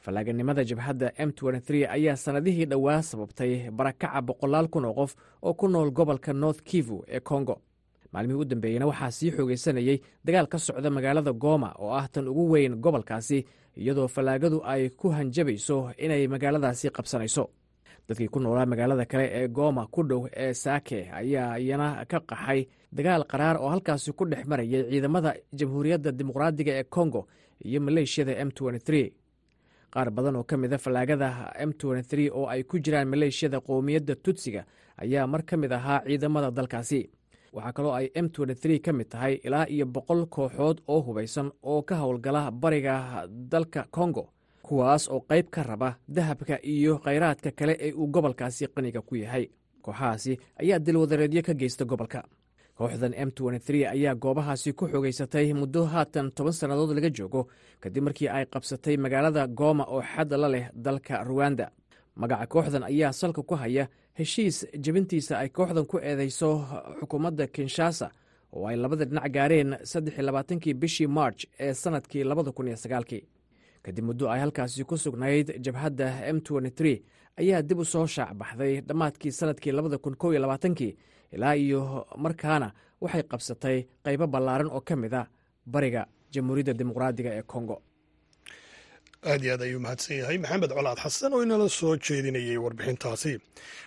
[0.00, 1.30] fallaaganimada jabhadda m
[1.90, 7.04] ayaa sannadihii dhowaa sababtay barakaca boqolaal kun oo qof oo ku nool gobolka north kivu
[7.08, 7.60] ee kongo
[8.12, 12.50] maalmihii u dambeeyeyna waxaa sii xoogaysanayey dagaal ka socda magaalada gooma oo ah tan ugu
[12.50, 13.44] weyn gobolkaasi
[13.76, 17.44] iyadoo fallaagadu ay ku hanjabayso inay magaaladaasi qabsanayso.
[18.08, 22.66] Dadkii ku noolaa magaalada kale ee gooma ku dhow ee saake ayaa iyana ka qaxay
[22.92, 27.26] dagaal qaraar oo halkaasi ku dhex marayay ciidamada jamhuuriyadda dimuqraadiga ee kongo
[27.64, 28.50] iyo maleeshiyada m
[29.92, 31.70] qaar badan oo ka mida fallaagada m
[32.32, 34.64] oo ay ku jiraan maleeshiyada qowmiyadda tutsiga
[34.96, 37.10] ayaa mar ka mid ahaa ciidamada dalkaasi.
[37.52, 38.28] Waxaa kaloo ay m
[38.84, 44.28] ka mid tahay ilaa iyo boqol kooxood oo hubaysan oo ka howlgala bariga dalka kongo
[44.62, 49.48] kuwaas oo qayb ka raba dahabka iyo khayraadka kale ee uu gobolkaasi qaniga ku yahay.
[49.82, 52.24] Kooxahaasi ayaa dilwadareedyo ka geysta gobolka
[52.78, 53.30] kooxdan m
[53.94, 57.48] ayaa goobahaasi ku xogaysatay muddo haatan toban sannadood laga joogo
[57.82, 61.66] kadib markii ay qabsatay magaalada gooma oo xadda la leh dalka ruwanda
[62.16, 63.88] magaca kooxdan ayaa salka ku haya
[64.18, 66.50] heshiis jebintiisa ay kooxdan ku eedeyso
[67.00, 68.10] xukuumadda kinshasa
[68.52, 73.24] oo ay labada dhinac gaareen saddexiylabaatankii bishii march ee sannadkii labada kun iyo sagaalkii.
[73.82, 76.38] Kadib muddo ay halkaasi ku sugnayd jabhadda m
[77.38, 80.96] ayaa dib u soo shaac baxday dhammaadkii sannadkii labada kun kow iyo labaatankii
[81.34, 81.80] ilaa iyo
[82.24, 82.68] markaana
[83.02, 85.22] waxay qabsatay qaybo ballaaran oo ka mid a
[85.72, 86.02] bariga
[86.34, 87.76] jamhuuriyadda dimuqraadiga ee kongo.
[89.30, 93.32] Aad iyo aad ayuu mahadsan yahay maxamed colaad xasan oo inala soo jeedinayay warbixintaasi.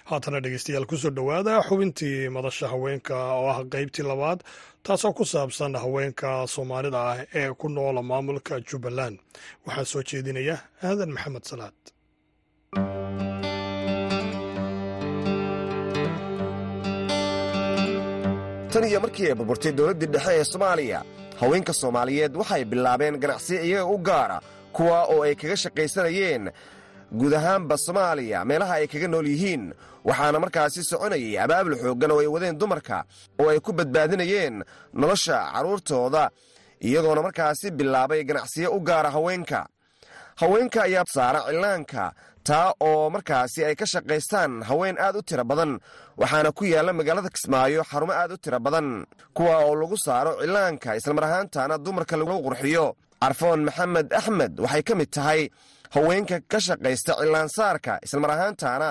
[0.09, 4.39] Haatana dhegeystayaal ku soo dhowaada xubintii madasha haweenka oo ah qeybtii labaad
[4.85, 9.17] taasoo ku saabsan haweenka soomaalida ah ee ku noola maamulka jubbaland.
[9.65, 10.55] Waxaa soo jeedinaya
[10.87, 11.77] aadan maxamed salaad
[18.71, 20.99] tan iyo markii ay burburtay dowladdii dhexe ee soomaaliya.
[21.39, 24.37] Haweenka soomaaliyeed waxay bilaabeen ganacsiyo iyaga u gaara
[24.75, 26.51] kuwa oo ay kaga shaqaysanayeen
[27.11, 29.73] guud ahaanba soomaaliya meelaha ay kaga nool yihiin.
[30.05, 33.03] Waxaana markaasi soconayay abaabul xooggan oo ay wadeen dumarka
[33.39, 36.29] oo ay ku badbaadinayeen nolosha carruurtooda
[36.81, 39.67] iyagoona markaasi bilaabay ganacsiyo u gaara haweenka.
[40.35, 42.13] Haweenka ayaa saara cillaanka
[42.49, 45.71] taa oo markaasi ay ka shaqaystaan haween aad u tiro badan
[46.21, 48.87] waxaana ku yaalla magaalada kismaayo xarumo aad u tiro badan
[49.37, 52.85] kuwa oo lagu saaro cillaanka islamar ahaantaana dumarka lagu qurxiyo.
[53.21, 55.41] Carfoon maxamed axmed waxay ka mid tahay
[55.95, 58.89] haweenka ka shaqaysta cillaansaarka islamar ahaantaana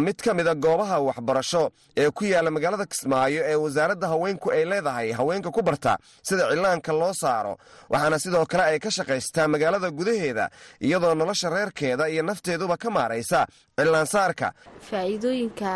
[0.00, 5.12] mid ka mida goobaha waxbarasho ee ku yaalla magaalada kismaayo ee wasaaradda haweenku ay leedahay
[5.12, 7.56] haweenka ku barta sida cillaanka loo saaro
[7.88, 13.46] waxaana sidoo kale ay ka shaqaystaa magaalada gudaheeda iyadoo nolosha reerkeeda iyo nafteeduba ka maaraysa
[13.78, 14.52] cillaansaarka
[14.90, 15.68] faa'iidooyinka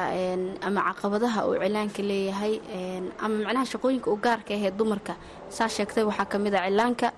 [0.69, 2.55] ama caqabadaha uu cillaanka leeyahay
[3.25, 5.15] ama macnaha shaqooyinka u gaarka ahee dumarka
[5.57, 7.09] saa sheegtay waxaa ka mid a cillaanka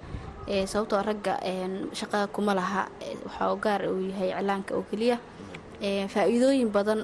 [0.72, 1.34] sababtoo ragga
[1.98, 2.82] shaqada kuma laha
[3.26, 5.18] waxaa u gaar uu yahay cillaanka oo keliya
[5.80, 7.00] faa'iidooyin badan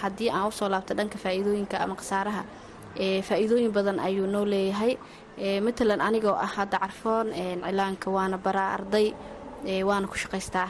[0.00, 2.42] haddii aan u soo laabto dhanka faa'iidooyinka ama khasaaraha
[3.28, 4.96] faa'iidooyin badan ayuu noo leeyahay.
[5.64, 9.14] Matalan anigoo ah hadda carfoon cilaanka waana baraa arday
[9.88, 10.68] waana ku shaqaystaa.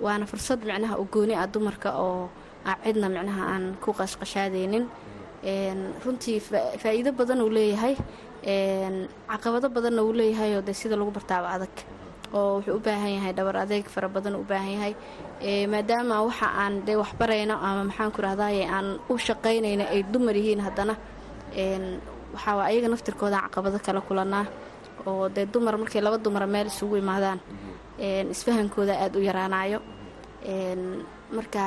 [0.00, 2.30] Waana fursad micnaha u gooni ah dumarka oo
[2.84, 4.84] cidna micnaha aan ku qashqashaadaynin
[6.04, 6.40] runtii
[6.82, 7.94] faa'iido badan uu leeyahay.
[9.28, 11.74] Caqabado badanna uu leeyahayoo dee sida lagu bartaaba adag
[12.34, 14.94] oo wuxuu u baahan yahay dhabar adeeg fara badan u baahan yahay.
[15.72, 20.60] Maadaama waxa aan dee waxbarayno ama maxaan ku rahdaye aan u shaqaynayno ay dumar yihiin
[20.66, 20.94] haddana
[22.34, 24.44] waxaa ayaga naftirkooda caqabado kala kulanaa
[25.06, 27.38] oo dee dumar markay laba dumara meel isugu imaadaan
[28.34, 29.78] isfahankooda aada u yaraanayo
[31.36, 31.62] marka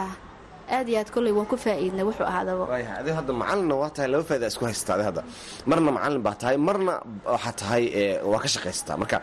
[0.76, 2.64] aad iyo aad kolley waan ku faa'iidnay wuxuu ahaadaba.
[3.02, 5.22] Adi hadda macalinna waa tahay laba faa'ida isku haystaa adi hadda.
[5.70, 6.94] Marna macalin baa tahay marna
[7.34, 7.84] waxaa tahay
[8.32, 9.18] waa ka shaqaysataa marka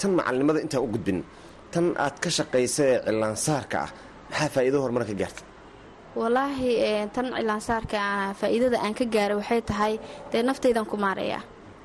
[0.00, 1.18] tan macalinimada intaan u gudbin
[1.72, 3.90] tan aad ka shaqaysa ee cilaansaarka ah
[4.30, 5.44] maxaa faa'iido horumar ka gaartay?
[6.20, 6.70] Wallaahi
[7.14, 7.98] tan cilaansaarka
[8.40, 9.94] faa'iidada aan ka gaaray waxay tahay
[10.32, 11.42] dee naftaydan ku maarayaa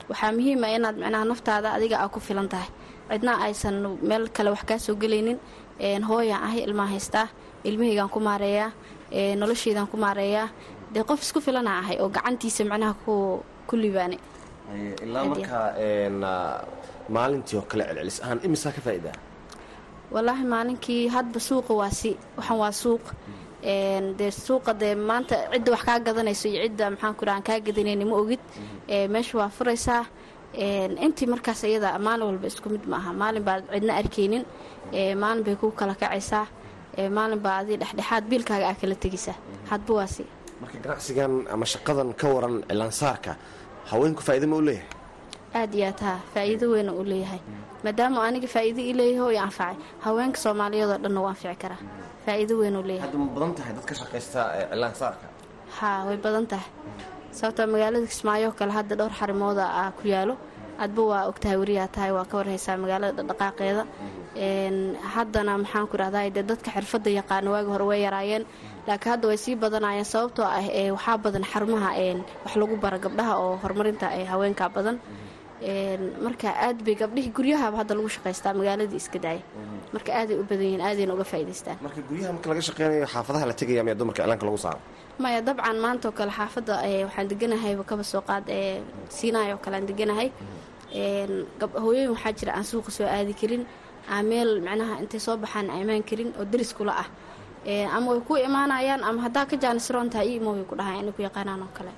[0.09, 2.69] waxaa muhiima inaad micnaha naftaada adiga aa ku filan tahay.
[3.09, 3.75] Cidna aysan
[4.09, 5.37] meel kale wax kaa soo gelaynin.
[6.09, 7.27] Hooyaan ahay ilmaan haystaa
[7.63, 8.69] ilmahaygaan ku maareeyaa
[9.39, 10.47] noloshaydaan ku maareeyaa.
[10.93, 12.93] Dee qof isku filana ahay oo gacantiisa micnaha
[13.67, 14.19] ku libaanay
[15.05, 15.67] ilaa markaa
[17.15, 19.15] maalintii oo kale celcelis ahaan imisaa ka faa'idaa
[20.13, 23.05] wallaahi maalinkii hadba suuqa waa si waxaan waa suuq.
[24.19, 28.05] Dee suuqa dee maanta cidda wax kaa gadanayso iyo cidda maxaan ku aan kaa gadanayni
[28.05, 28.39] ma ogid.
[29.13, 30.03] Meesha waa furaysaa.
[31.05, 34.43] Intii markaas iyada maalin walba isku mid ma aha maalin baad cidna arkaynin.
[35.21, 36.45] Maalin bay ku kala kacaysaa.
[37.17, 39.35] Maalin baa adii dhexdhexaad biilkaaga aa kala tegaysaa
[39.71, 40.23] hadba waa si.
[40.61, 43.31] Marka ganacsigan ama shaqadan ka waran cilaansaarka
[43.91, 44.89] haweenku faa'iida ma u leeyahay?
[45.59, 47.39] Aad iyo aad haa faa'iido weyna uu leeyahay.
[47.85, 51.81] Maadaama aniga faa'iido ii leeyahay oo i anfacay haweenka soomaaliyeedoo dhanna wuu anfici karaa
[52.25, 53.07] faa'iido weyn uu leeyahay.
[53.07, 54.39] Hadda ma badan tahay dad ka shaqaysta
[54.71, 55.25] cilaan saarka?
[55.79, 56.69] Haa way badan tahay.
[57.37, 60.33] Sababtoo magaalada kismaayo kale hadda dhowr xarimooda ah ku yaalo
[60.85, 63.83] adba waa ogtahay weriyaa tahay waa ka warhaysaa magaalada dhaqdhaqaaqeeda
[65.15, 68.43] haddana maxaan ku idhahdaa dee dadka xirfadda yaqaana waagi hore way yaraayeen
[68.87, 70.63] laakiin hadda way sii badanayeen sababtoo ah
[70.95, 71.89] waxaa badan xarumaha
[72.43, 74.97] wax lagu bara gabdhaha oo horumarinta haweenka badan.
[76.25, 79.41] Marka aad bay gabdhihii guryahaba hadda lagu shaqaystaa magaaladii iska daaya
[79.93, 83.53] marka aaday u badan yihiin aadayna uga faa'idaystaan marka guryaha marka laga shaqeynayo xaafadaha la
[83.61, 84.79] tegaya miya dumarka cilaanka lagu saaro?
[85.23, 86.73] Maya dabcan maanta oo kale xaafadda
[87.07, 88.81] waxaan deganahayba kaba soo qaad ee
[89.17, 90.29] siinaay oo kale aan deganahay.
[91.83, 93.63] Hooyooyin waxaa jira aan suuqa soo aadi karin.
[94.13, 97.07] Aan meel macnaha intay soo baxaan imaan karin oo deris kula ah
[97.67, 101.21] ama way ku imaanayaan ama haddaa ka jaanisroon tahay imo way ku dhahaan inay ku
[101.27, 101.91] yaqaanaan oo kale.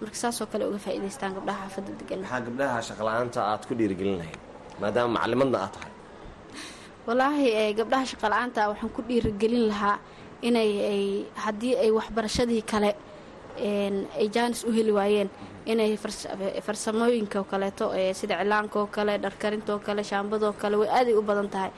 [0.00, 4.38] Marka saasoo kale uga faa'idaystaan gabdhaha xaafadda degan maxaa gabdhaha shaqala-aanta aad ku dhiirigelin lahayd
[4.82, 5.92] maadaama macalimadna aad tahay.
[7.06, 9.96] Walaahi gabdhaha shaqala-aanta waxaan ku dhiirigelin lahaa
[10.48, 10.70] inay
[11.44, 12.90] haddii ay waxbarashadii kale
[14.20, 15.30] ay jaanis u heli waayeen
[15.72, 15.90] inay
[16.66, 17.84] farsamooyinka oo kaleeto
[18.18, 21.70] sida cilaanka oo kale dharkarinta oo kale shaambadoo kale way aaday u badan tahay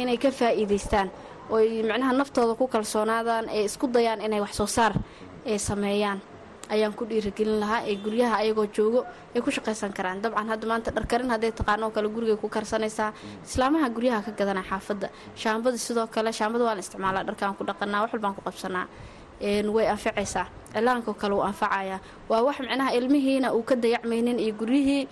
[0.00, 1.08] inay ka faa'iidaystaan
[1.50, 4.92] oy macnaha naftooda ku kalsoonaadaan ee isku dayaan inay wax soo saar
[5.46, 6.20] ay sameeyaan.
[6.74, 9.00] Ayaan ku dhiirigelin lahaa ee guryaha ayagoo joogo
[9.34, 10.18] ay ku shaqaysan karaan.
[10.22, 13.12] Dabcan hadda maanta dharkarin hadday taqaano oo kale gurigay ku karsanaysaa.
[13.46, 15.08] Islaamaha guryaha ka gadana xaafadda.
[15.42, 18.86] Shaambada sidoo kale shaambada waan isticmaalaa dharkaan ku dhaqanaa wax walbaan ku qabsanaa
[19.40, 22.00] way anfacaysaa cilaanko kale wuu anfacayaa.
[22.28, 25.08] Waa wax micnaha ilmihiina uu ka dayacmaynin iyo guryihii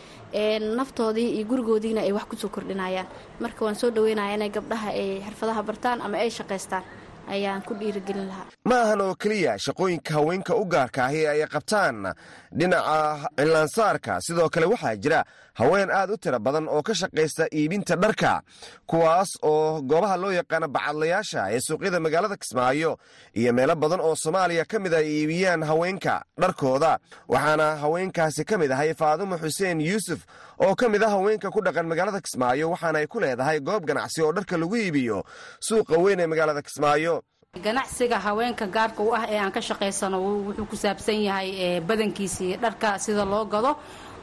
[0.77, 3.07] naftoodii iyo gurigoodiina ay wax ku soo kordhinayaan.
[3.41, 6.83] Marka waan soo dhaweynaya inay gabdhaha ay xirfadaha bartaan ama ay shaqaystaan
[7.29, 8.47] ayaan ku dhiirigelin lahaa.
[8.65, 12.13] Ma ahan oo keliya shaqooyinka haweenka u gaarka ahi ay qabtaan
[12.59, 15.21] dhinaca cilaansaarka sidoo kale waxaa jira
[15.61, 18.43] haween aad u tiro badan oo ka shaqaysta iibinta dharka
[18.87, 22.99] kuwaas oo goobaha loo yaqaano bacadlayaasha ee suuqyada magaalada kismaayo
[23.35, 26.99] iyo meelo badan oo soomaaliya ka mid ay iibiyaan haweenka dharkooda.
[27.29, 30.21] Waxaana haweenkaasi ka mid ahay faadumo xuseen yuusuf
[30.59, 34.23] oo ka mid ah haweenka ku dhaqan magaalada kismaayo waxaana ay ku leedahay goob ganacsi
[34.23, 35.25] oo dharka lagu iibiyo
[35.61, 37.23] suuqa weyn ee magaalada kismaayo
[37.63, 42.99] ganacsiga haweenka gaarka u ah ee aan ka shaqaysano wuxuu ku saabsan yahay badankiisii dharka
[42.99, 43.77] sida loo gado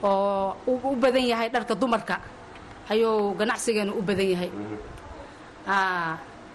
[0.04, 2.20] oo u badan yahay dharka dumarka.
[2.90, 4.50] Ayuu ganacsigeenu u badan yahay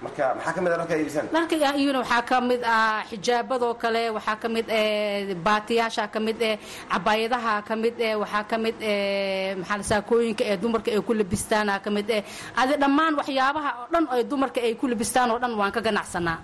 [0.05, 4.03] marka maxaa ka mid a dharka iibisaan dharka iyuna waxaa ka mid ah xijaabadoo kale
[4.17, 6.55] waxaa ka mid eh baatiyaasha ka mid eh
[6.93, 11.69] cabaayadaha ka mid eh waxaa ka mid eh maxaa saakooyinka ee dumarka ay ku labistaan
[11.85, 12.23] ka mid eh
[12.61, 16.39] adi dhammaan waxyaabaha oo dhan ay dumarka ay ku labistaan oo dhan waan ka ganacsanaa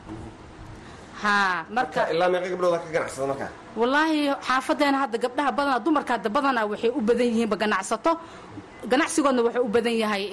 [1.23, 1.35] ha
[1.77, 3.47] marka ilaa meeqa gabdhooda ka ganacsada marka?
[3.81, 8.13] Wallaahi xaafadeena hadda gabdhaha badana dumarka hadda badanaa waxay u badan yihiinba ganacsato
[8.91, 10.25] ganacsigoodna wuxuu u badan yahay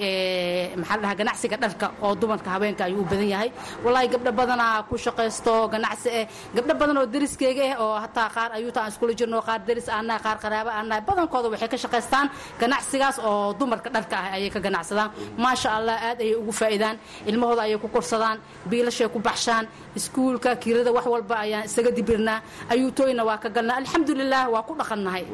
[0.80, 3.50] maxaa la dhahaa ganacsiga dharka oo dumarka haweenka ayuu u badan yahay.
[3.84, 8.50] Wallaahi gabdho badanaa ku shaqaysto ganacsi eh gabdho badan oo deriskeyga ah oo hataa qaar
[8.58, 12.26] ayuuta aan iskula jirno qaar deris aannahay qaar qaraabo aannahay badankooda waxay ka shaqaystaan
[12.60, 16.96] ganacsigaas oo dumarka dharka ah ayay ka ganacsadaan maasha allah aad ayay ugu faa'iidaan
[17.30, 18.38] ilmahooda ayay ku korsadaan
[18.70, 19.64] biilashay ku baxshaan
[19.98, 22.38] iskuulka kirada wax walba ayaan isaga dibirnaa
[22.72, 23.76] ayuutooyina waa ka galnaa.
[23.82, 25.24] Alxamdulilah waa ku dhaqannahay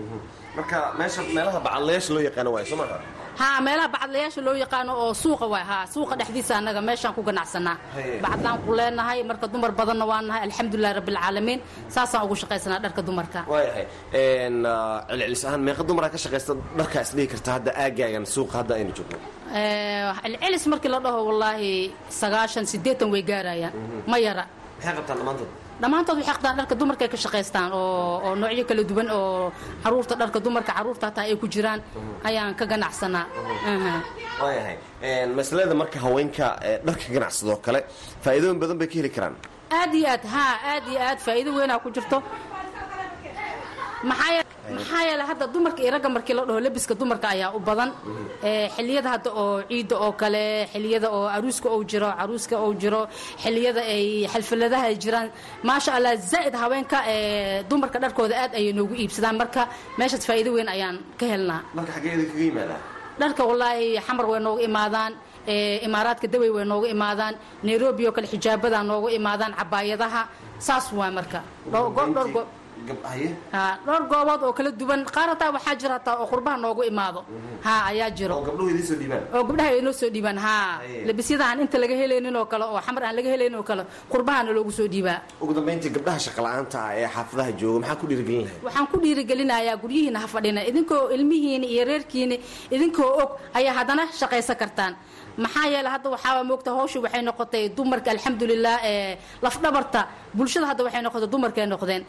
[0.56, 0.78] marka
[1.36, 2.96] meelaha bacadlayaasha loo yaqaano waay soo maaha
[3.40, 7.76] haa meelaha bacadlayaasha loo yaqaano oo suuqa waay haa suuqa dhexdiisa annaga meeshaan ku ganacsanaa.
[8.24, 11.60] Bacadlaan ku leenahay marka dumar badanna waa nahay alxamdulilahi rabbilcaalamiin
[11.94, 13.40] saasaan ugu shaqaysanaa dharka dumarka.
[13.52, 13.84] Waayahay
[15.08, 19.18] celcelis ahaan meeqa dumaraa ka shaqaysta dharkaa isdhihi karta hadda aagaagan suuqa hadda aynu joogno
[20.22, 21.70] celcelis markii la dhaho wallaahi
[22.20, 23.72] sagaashan siddeetan way gaarayaan.
[24.10, 24.44] Ma yara.
[24.78, 28.82] Maxay qabtaan dhammaantood dhammaantood waxay qabtaan dharka dumarka ay ka shaqaystaan oo oo noocyo kala
[28.90, 29.52] duwan oo
[29.84, 31.80] carruurta dharka dumarka carruurta hataa ay ku jiraan
[32.28, 33.26] ayaan ka ganacsanaa
[34.42, 34.76] waayahay.
[35.38, 36.46] Masalada marka haweenka
[36.86, 37.80] dharka ganacsadoo kale
[38.24, 39.34] faa'iidooyin badan bay ka heli karaan.
[39.78, 42.18] Aad iyo aad haa aad iyo aad faa'iido weynaa ku jirto
[44.04, 47.90] maxaa yeele hadda dumarka iyo ragga markii la dhaho labiska dumarka ayaa u badan.
[48.76, 53.08] Xiliyada hadda oo ciidda oo kale xiliyada oo aruuska ou jiro caruuska ou jiro
[53.42, 55.28] xiliyada ay xalfaladaha ay jiraan.
[55.62, 56.98] Maasha allah zaa'id haweenka
[57.70, 59.36] dumarka dharkooda aad ayay noogu iibsadaan.
[59.40, 61.60] Marka meeshaas faa'iido weyn ayaan ka helnaa.
[63.20, 65.12] Dharka wallaahi xamar way nooga imaadaan.
[65.86, 67.34] Imaaraadka dawey way nooga imaadaan.
[67.62, 69.52] Nairobi oo kale xijaabadaa nooga imaadaan.
[69.56, 70.22] Cabaayadaha
[70.58, 71.40] saas waa marka.
[71.72, 71.80] Ha
[72.84, 77.24] dhowr goobood oo kala duwan qaar hataa waxaa jira hataa oo qurbaha noogu imaado.
[77.64, 78.36] Ha ayaa jiro.
[78.36, 80.80] Oo gabdhaha ay noo soo dhiibaan ha.
[81.06, 84.52] Labisyada aan inta laga helaynin oo kale oo xamar aan laga helaynin oo kale qurbahana
[84.52, 88.64] loogu soo dhiibaa ugu dambayntii gabdhaha shaqala-aanta ah ee xaafadaha jooga maxaa ku dhiirigelin lahayd?
[88.66, 92.36] Waxaan ku dhiirigelinayaa guryihiina ha fadhina idinkoo ilmihiina iyo reerkiina
[92.70, 94.94] idinkoo og ayaa haddana shaqaysan kartaan.
[95.36, 100.00] Maxaa yeele hadda waxaaba moogta hawshu waxay noqotay dumarka alxamdulilah ee lafdhabarta
[100.34, 102.02] bulshada hadda waxay noqotay dumarkay noqdeen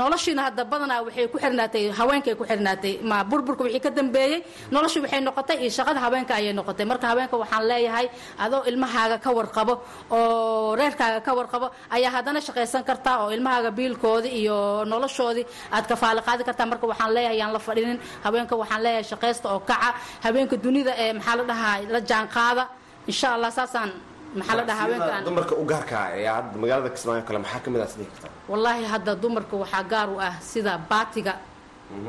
[0.00, 2.92] noloshiina hadda badanaa waxay ku xirnaatay haweenkay ku xirnaatay.
[3.10, 4.42] Ma burburka wixii ka dambeeyey
[4.74, 6.84] noloshu waxay noqotay iyo shaqada haweenka ayay noqotay.
[6.90, 8.06] Marka haweenka waxaan leeyahay
[8.44, 9.74] adoo ilmahaaga ka warqabo
[10.10, 11.66] oo reerkaaga ka warqabo
[11.96, 16.66] ayaa haddana shaqaysan kartaa oo ilmahaaga biilkoodii iyo noloshoodii aad kafaali qaadi kartaa.
[16.72, 17.98] Marka waxaan leeyahay yaan la fadhinin.
[18.24, 19.90] Haweenka waxaan leeyahay shaqaysta oo kaca.
[20.24, 22.64] Haweenka dunida ee maxaa la dhahaa la jaanqaada
[23.10, 23.90] insha allah saasaan
[24.38, 25.22] maxaa la dhahaa haweenkaan?
[25.26, 28.30] dumarka u gaarka ah ee hadda magaalada kismaayo kale maxaa ka mid ah sidii kartaa
[28.52, 31.34] wallaahi hadda dumarka waxaa gaar u ah sida baatiga.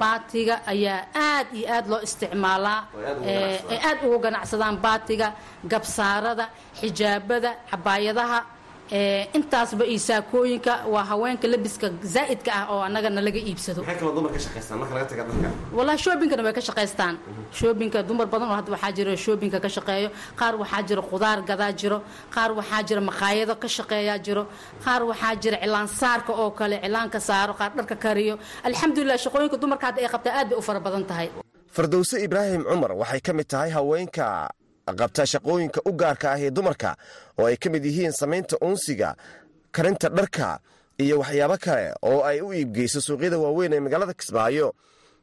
[0.01, 2.79] Baatiga ayaa aad iyo aad loo isticmaalaa
[3.71, 5.27] ay aad ugu ganacsadaan baatiga
[5.71, 6.45] gabsaarada
[6.79, 8.39] xijaabada cabaayadaha
[9.37, 13.81] intaasba iyo saakooyinka waa haweenka labiska zaa'idka ah oo annaga nalaga iibsado.
[15.73, 17.17] Wallahi shoobinkana way ka shaqaystaan.
[17.51, 21.71] Shoobinka dumar badan oo hadda waxaa jira shoobinka ka shaqeeyo qaar waxaa jira khudaar gadaa
[21.73, 21.97] jiro
[22.35, 24.43] qaar waxaa jira maqaayado ka shaqeeyaa jiro
[24.85, 28.37] qaar waxaa jira cilaan saarka oo kale cilaanka saaro qaar dharka kariyo.
[28.63, 31.29] Alxamdulilah shaqooyinka dumarka hadda ay qabtaa aad bay u fara badan tahay.
[31.75, 34.49] Fardowse ibraahim cumar waxay ka mid tahay haweenka
[34.93, 36.95] qabta shaqooyinka u gaarka ah ee dumarka
[37.39, 39.15] oo ay ka mid yihiin samaynta uunsiga
[39.71, 40.59] karinta dharka
[40.97, 44.73] iyo waxyaabo kale oo ay u iibgeyso suuqyada waaweyn ee magaalada kismaayo.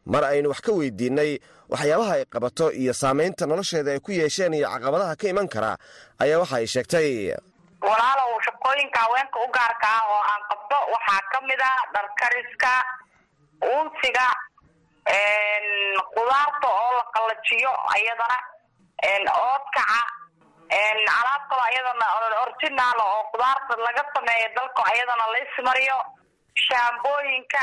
[0.07, 1.39] Mar aynu wax ka weydiinnay
[1.71, 5.79] waxyaabaha ay qabato iyo saamaynta nolosheeda ay ku yeesheen iyo caqabadaha ka iman kara
[6.19, 7.31] ayaa waxa ay sheegtay.
[7.83, 12.73] Walaalow shaqooyinka haweenka u gaarka ah oo aan qabto waxaa ka mid a dharkariska
[13.63, 14.27] uunsiga
[16.15, 18.37] qudaarta oo la qallajiyo ayadana
[19.07, 20.01] oodkaca
[21.21, 22.07] alaab kaloo ayadana
[22.45, 25.99] originaal oo qudaarta laga sameeyo dalka ayadana la ismariyo.
[26.65, 27.63] Shaambooyinka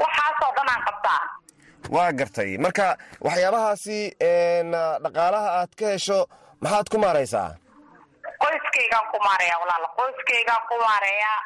[0.00, 1.22] waxaasoo dhan aan qabtaa.
[1.94, 2.58] Waa gartay.
[2.64, 2.86] Marka
[3.26, 3.98] waxyaabahaasi
[5.04, 6.18] dhaqaalaha aad ka hesho
[6.62, 7.50] maxaad ku maaraysaa?
[8.42, 9.84] Qoyskaygaan ku maareeya walaal.
[9.98, 11.40] Qoyskaygaan ku maareeyaa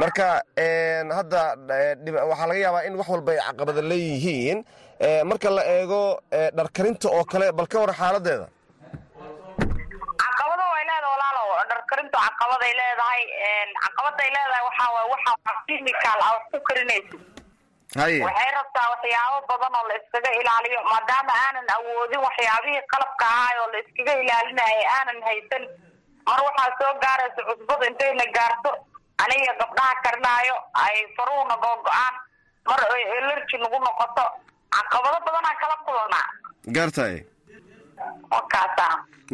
[0.00, 0.26] marka
[1.18, 1.42] hadda
[2.30, 4.58] waxaa laga yaabaa in wax walba ay caqabada leeyihiin
[5.24, 6.20] marka la eego
[6.56, 8.46] dharkarinta oo kale bal ka war xaaladeeda.
[10.20, 13.22] Caqabada way leedahay walaalow dharkarintu caqabaday leedahay
[13.84, 17.20] caqabaday leedahay waxaa waay waxa kimikaal a wax ku karinaysid
[18.00, 23.56] haye waxay rabtaa waxyaabo badan oo la iskaga ilaaliyo maadaama aanan awoodin waxyaabihii qalabka ahaay
[23.62, 25.64] oo la iskaga ilaalinaya aanan haysan.
[26.28, 28.70] Mar waxaa soo gaaraysa cusbada intayna gaarto
[29.22, 32.14] aniga gabdhaha karinaayo ay faruhna googo-aan
[32.68, 34.24] mar ay elerji nagu noqoto
[34.76, 36.28] caqabado badanaan kala kulanaa
[36.76, 37.14] gartay
[38.34, 38.86] wakaasa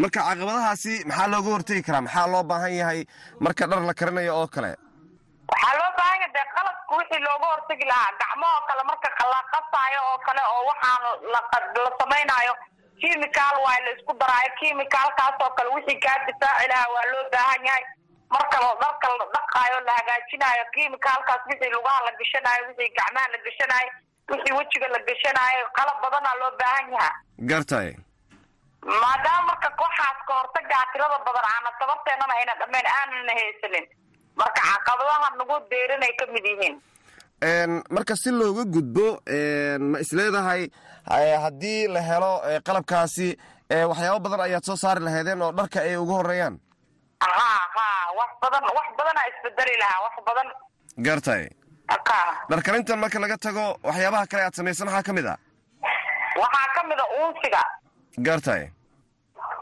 [0.02, 2.00] marka caqabadahaasi maxaa looga hortegi karaa?
[2.06, 3.00] Maxaa loo baahan yahay?
[3.40, 4.70] Marka dhar la karinayo oo kale.
[5.50, 8.12] Waxaa loo baahan yahay dee qalabka wixii looga hortegi lahaa.
[8.20, 11.40] Gacmahoo kale marka la qasaayo oo kale oo waxaan la
[11.84, 12.54] la samaynaayo
[13.00, 17.64] kimikaal waa la isku daraayo kimikaalkaas oo kale wixii kaa difaaci lahaa waa loo baahan
[17.68, 17.84] yahay.
[18.34, 23.90] Marka dharka la dhaqaayo la hagaajinaayo kimikaalkaas wixii lugaha la gashanaayo wixii gacmaha la gashanaayo
[24.30, 27.14] wixii wejiga la gashanaayo qalab badanaa loo baahan yahaa
[27.50, 27.88] gartay
[29.02, 33.86] maadaama marka kooxaas ka hortagaa tirada badan aana sababteenana ayna dhammayn aanana haysanin.
[34.40, 36.76] Marka caqabadaha nagu deerinay ka mid yihiin.
[37.96, 39.06] Marka si looga gudbo
[39.90, 40.62] ma isleedahay
[41.44, 42.32] haddii la helo
[42.66, 43.28] qalabkaasi
[43.90, 46.54] waxyaabo badan ayaad soo saari lahaydeen oo dharka ay uga horeeyaan
[47.20, 47.86] ha ha
[48.18, 50.48] wax badan wax badanaa isbedeli lahaa wax badan.
[51.06, 51.42] Gartay
[52.50, 55.34] dharkarintan marka laga tago waxyaabaha kale aad samaysa maxaa ka mid a?
[56.42, 57.62] Waxaa ka mid a uunsiga.
[58.26, 58.62] Gartay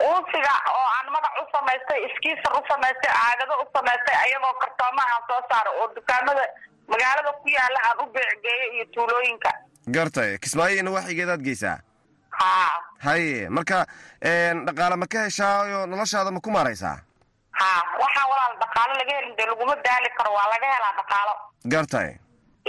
[0.09, 5.23] uunsiga oo aan magac u samaystay iskiisar u samaystay caagado u samaystay ayagoo kartooma aan
[5.29, 6.45] soo saaro oo dukaamada
[6.89, 9.51] magaalada ku yaalla aan u beecgeeyo iyo tuulooyinka.
[9.95, 11.79] Gartay kismaayo ina waaxigeedaad geysaa?
[12.31, 12.51] Ha
[13.07, 13.87] haye marka
[14.67, 16.99] dhaqaale ma ka heshaayo noloshaada ma ku maaraysaa
[17.65, 17.73] ha
[18.03, 21.35] waxaa walaal dhaqaalo laga helin dee laguma daali karo waa laga helaa dhaqaalo
[21.75, 22.11] gartay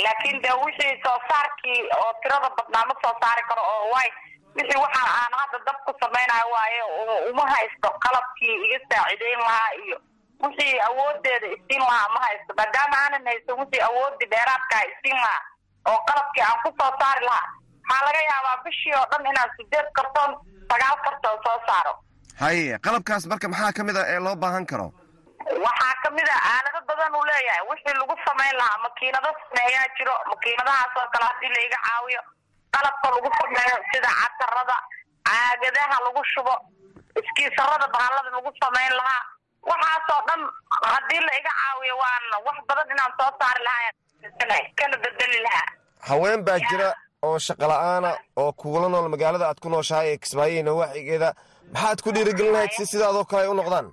[0.05, 4.09] laakiin dee wixii soo saarkii oo tirada badnaa ma soo saari karo oo way
[4.57, 6.81] wixii waxaan aan hadda dab ku samaynayo waaye
[7.31, 9.97] uma haysto qalabkii iga saacideyn lahaa iyo
[10.43, 12.53] wixii awoodeeda isiin lahaa ma haysto.
[12.59, 15.43] Maadaama aanan haysto wixii awoodii dheeraadkaa isiin lahaa
[15.91, 17.49] oo qalabkii aan ku soo saari lahaa
[17.87, 20.31] waxaa laga yaabaa bishii oo dhan inaan sideed kartoon
[20.71, 21.93] sagaal kartoon soo saaro
[22.41, 24.87] haye qalabkaas marka maxaa ka mid a ee loo baahan karo?
[25.65, 27.63] Waxaa ka mid a aalado badan uu leeyahay.
[27.71, 32.21] Wixii lagu samayn lahaa makiinado sameeyaa jiro makiinadahaas oo kale haddii la iga caawiyo
[32.75, 34.77] qalabka lagu sameeyo sida catarada
[35.29, 36.55] caagadaha lagu shubo
[37.21, 39.23] iskiisarada bahalada lagu samayn lahaa.
[39.69, 40.41] Waxaasoo dhan
[40.93, 43.91] haddii la iga caawiyo waana wax badan inaan soo saari lahaa
[44.79, 45.67] kana bedeli lahaa.
[46.09, 46.89] Haween baa jira
[47.27, 48.09] oo shaqa la'aana
[48.41, 51.29] oo kugula nool magaalada aad ku nooshahay ee kismaayo nawaaxigeeda
[51.73, 53.87] maxaad ku dhiirigelin lahayd si sidaadoo kale ay u noqdaan?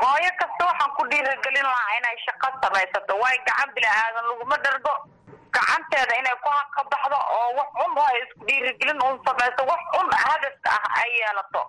[0.00, 3.12] Hooyo kasta waxaan ku dhiirigelin lahaa inay shaqo samaysato.
[3.22, 4.94] Waayo gacan bila aadan laguma dhargo.
[5.54, 9.62] Gacanteeda inay ku haka baxdo oo wax un oo ay isku dhiirigelin un samayso.
[9.70, 11.62] Wax un hadafka ah ay yeelato.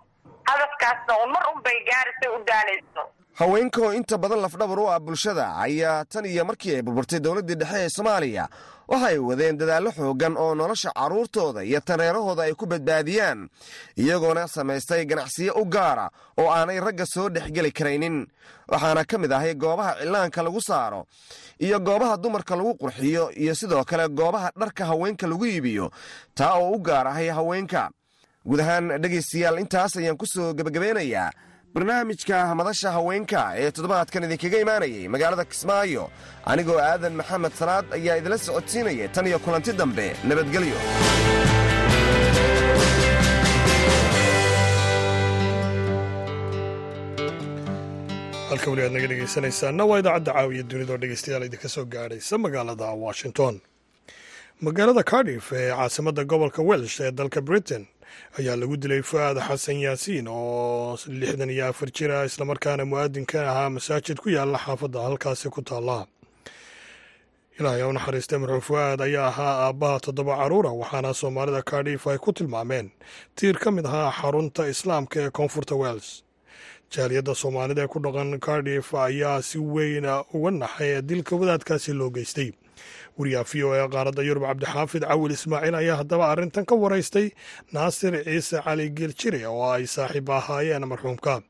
[0.49, 3.01] Hadafkaasna un mar un bay gaarisay u daalayso.
[3.39, 7.55] Haweenka oo inta badan lafdhabar u ah bulshada ayaa tan iyo markii ay burburtay dowladdii
[7.61, 8.47] dhexe ee soomaaliya
[8.87, 13.49] waxay wadeen dadaallo xooggan oo nolosha carruurtooda iyo tareerahooda ay ku badbaadiyaan
[13.97, 18.27] iyagoona samaystay ganacsiyo u gaara oo aanay ragga soo dhexgeli karaynin.
[18.67, 21.05] Waxaana ka mid ahay goobaha cillaanka lagu saaro
[21.59, 25.91] iyo goobaha dumarka lagu qurxiyo iyo sidoo kale goobaha dharka haweenka lagu iibiyo
[26.35, 27.89] taa oo u gaar ahay haweenka.
[28.47, 31.31] Guud ahaan dhegaystayaal intaas ayaan ku soo gebagabeynayaa
[31.73, 36.03] barnaamijka madasha haweenka ee toddobaadkan idinkaga imaanayay magaalada kismaayo.
[36.51, 40.79] Anigoo aadan maxamed salaad ayaa idila socodsiinaya tan iyo kulanti dambe nabadgelyo.
[48.49, 53.55] Halka weli aad naga dhegaysanaysaana waa idaacadda caawiya dunidoo dhegaystayaal idinka soo gaadhaysa magaalada washington.
[54.61, 57.83] Magaalada cardiff ee caasimadda gobolka welsh ee dalka britain
[58.39, 63.69] ayaa lagu dilay fu'aad xasan yaasiin oo lixdan iyo afar jir ah islamarkaana mu'aadinka ahaa
[63.75, 66.07] masaajid ku yaalla xaafadda halkaasi ku taalla.
[67.59, 72.29] Ilaahay u naxariistay marxuum fu'aad ayaa ahaa aabbaha toddoba carruura waxaana soomaalida cardiff ay ku
[72.33, 72.91] tilmaameen
[73.35, 76.07] tiir ka mid ahaa xarunta islaamka ee koonfurta wels
[76.93, 82.49] jaaliyadda soomaalida ee ku dhaqan cardiff ayaa si weyna uga naxay dilka wadaadkaasi loo geystay
[83.17, 87.31] wariyaha v o e qaaradda yurub cabdixaafid cawil ismaaciil ayaa haddaba arrintan ka waraystay
[87.73, 91.41] naasir ciise cali geeljire oo ay saaxiib ahaayeen marxuumka.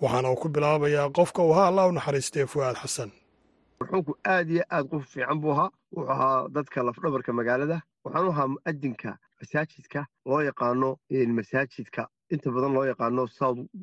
[0.00, 3.10] Waxaana uu ku bilaabayaa qofka uu ahaa allah u naxariistay fu'aad xasan
[3.80, 5.70] marxuumku aad iyo aad qof fiican buu ahaa.
[5.92, 7.80] Wuxuu ahaa dadka lafdhabarka magaalada.
[8.04, 9.10] Waxaanu ahaa mu'adinka
[9.40, 10.96] masaajidka loo yaqaano
[11.38, 12.06] masaajidka.
[12.30, 13.26] Inta badan loo yaqaano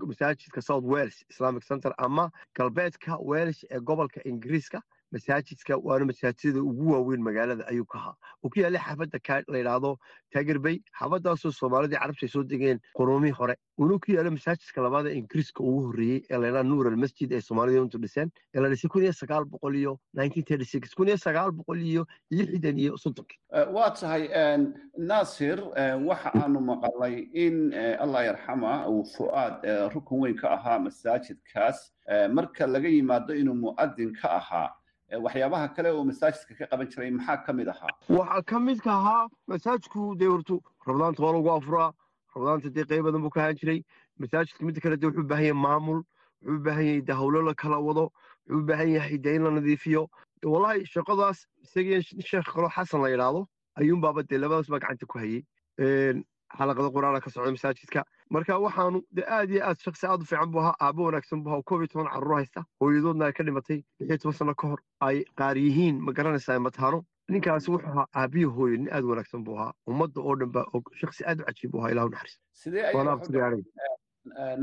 [0.09, 4.81] masaajidka south wales islamic center ama galbeedka welish ee gobolka ingiriiska
[5.11, 9.91] masaajidka waana masaajidada ugu waaweyn magaalada ayuu ka ahaa uu ku yaallay xaafadda la yidhaahdo
[10.33, 15.15] taagerbay xaafaddaasoo soomaalidii carabta ay soo degeen quruumihii hore uuna ku yaalla masaajidka labaad ee
[15.21, 18.89] ingiriiska ugu horreeyey ee la yidhaha nuur almasjid ee soomaalida untu dhiseen ee la dhisay
[18.89, 19.93] kun iyo sagaal boqol iyo
[20.97, 23.39] kun iyo sagaal boqol iyo lixdan iyo soddonkii
[23.77, 24.23] waa tahay
[24.97, 25.59] naasir
[26.09, 31.91] waxa aanu maqalay in allah yarxama uu fu'aad rukun weyn ka ahaa masaajidkaas
[32.37, 34.69] marka laga yimaado inuu mu'adin ka ahaa
[35.11, 37.89] waxyaabaha kale oo masaajidka ka qaban jiray maxaa ka mid ahaa?
[38.09, 41.91] Waxaa ka midka ahaa masaajidku dee hortu rabdaanta waa lagu afuraa
[42.35, 43.79] rabdaanta dee qayb badan buu ka ahaan jiray.
[44.19, 46.01] Masaajidka midda kale dee wuxuu baahan yahay maamul
[46.41, 48.09] wuxuu baahan yahay de hawlo la kala wado
[48.49, 50.07] wuxuu baahan yahay de in la nadiifiyo.
[50.43, 53.47] Wallahi shaqadaas isagii sheekh kaloo xasan la yidhaahdo
[53.79, 55.43] ayuunbaaba dee labadaas gacanta ku hayey
[56.57, 58.03] xalaqada qur'aana ka socda masaajidka
[58.33, 61.51] marka waxaanu de aad iyo aad shaksi aad u fiican buu ahaa aabo wanaagsan buu
[61.53, 64.67] ahaa koob iyo toban carruur haysta hooyadoodna ay ka dhimatay lix iyo toban sano ka
[64.71, 66.99] hor ay qaar yihiin ma garanaysaa mataano.
[67.33, 70.83] Ninkaasi wuxuu ahaa aabiyo hooyo nin aad wanaagsan buu ahaa ummadda oo dhan baa og
[71.01, 72.39] shaksi aad u cajiib buu ahaa ilahu naxariis.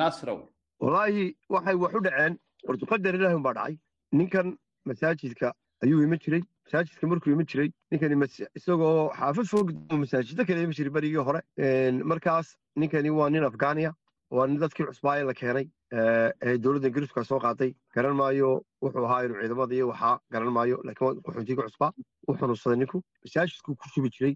[0.01, 0.39] Naasirow
[0.81, 3.77] wallaahi waxay wax u dhaceen hortu qadar ilaahi unbaa dhacay.
[4.19, 5.53] Ninkan masaajidka
[5.83, 8.17] ayuu iman jiray masaajidka markuu iman jiray ninkani
[8.59, 11.41] isagoo xaafad fog masaajidda kale iman jiray berigii hore
[12.13, 13.93] markaas ninkani waa nin afghania
[14.31, 18.51] waa nin dadkii cusbaaye la keenay ee dowladda ingiriiska soo qaaday garan maayo
[18.83, 21.93] wuxuu ahaa inuu ciidamada iyo waxaa garan maayo laakiin qaxoontiga cusbaa
[22.29, 24.35] u xanuunsaday ninku masaajidkuu ku shubi jiray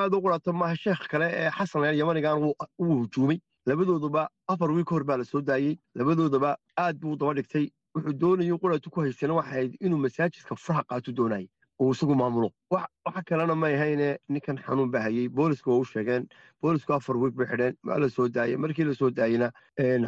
[0.00, 2.54] aad u qurato maaha sheekh kale ee xasan leen yamanigan wuu
[3.00, 3.38] hujuumay
[3.70, 6.50] labadooduba afar wiil ka hor baa la soo daayey labadoodaba
[6.84, 11.48] aad buu daba dhigtay wuxuu doonayay quratu ku haystana waxay inuu masaajidka furaha qaato doonayay
[11.80, 16.26] uu isagu maamulo waxa kalena may ahayne ninkan xanuun baa hayey booliska waa u sheegeen
[16.62, 19.50] boolisku afar wiig bay xidheen waa la soo daayey markii la soo daayeyna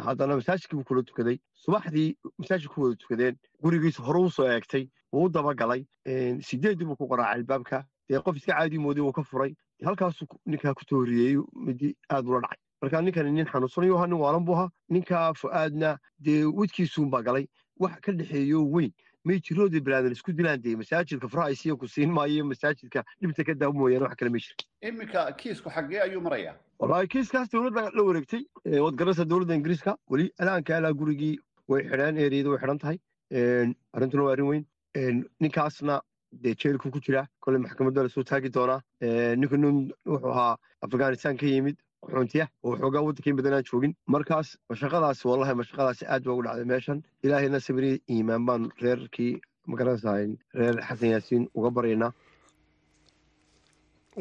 [0.07, 2.09] haddana masaajidkii buu kula tukaday subaxdii
[2.39, 5.85] masaajid ku wada tukadeen gurigiisa hore u soo eegtay wuu u dabagalay
[6.49, 9.55] sideeddii buu ku qaraacay albaabka dee qof iska caadi moodii wuu ka furay
[9.87, 14.45] halkaasuu ninkaa ku tooriyey midi aad ula dhacay marka ninkani nin xanuunsanayu ahaa nin waalan
[14.45, 15.91] buu ahaa ninkaa fu'aadna
[16.27, 17.47] dee wedkiisuunbaa galay
[17.83, 18.93] wax ka dhexeeyo weyn
[19.25, 23.73] may jiroodii bilaadan isku dilaan masaajidka faraha isiya ku siin maayo masaajidka dhibta ka daawo
[23.81, 24.57] mooyaane wax kale ma jira
[24.91, 28.43] iminka kiisku xaggee ayuu marayaa wallaahi kiiskaas dowladda la wareegtay
[28.85, 31.35] waad garanaysaa dowladda ingiriiska weli alaanka alaa gurigii
[31.69, 32.99] way xidheen eeriyada way xidhan tahay
[33.97, 34.65] arrintuna waa arrin weyn
[35.45, 36.01] ninkaasna
[36.43, 38.81] dee jeelku ku jira kole maxkamadda la soo taagi doonaa
[39.43, 39.79] ninku nin
[40.13, 40.57] wuxuu ahaa
[40.87, 43.93] afghanistan ka yimid qaxoontiya oo waxoogaa waddanka in badan aan joogin.
[44.15, 46.99] Markaas mashaqadaas wallahi mashaqadaasi aad baa ugu dhacday meeshan.
[47.25, 49.33] Ilaahayna sabri iimaan baan reerkii
[49.69, 50.17] ma garanaysaa
[50.61, 52.13] reer xasan yaasiin uga baryaynaa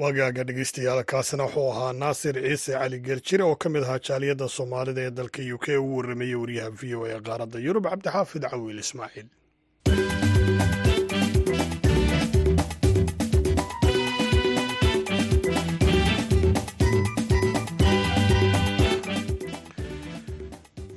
[0.01, 5.01] wagaaga dhegeystayaal kaasina wuxuu ahaa naasir ciise cali geeljire oo ka mid ahaa jaaliyadda soomaalida
[5.07, 5.77] ee dalka u k.
[5.77, 9.27] Uu warramayey wariyaha v o ee qaaradda yurub cabdixaafid cawiil ismaaciil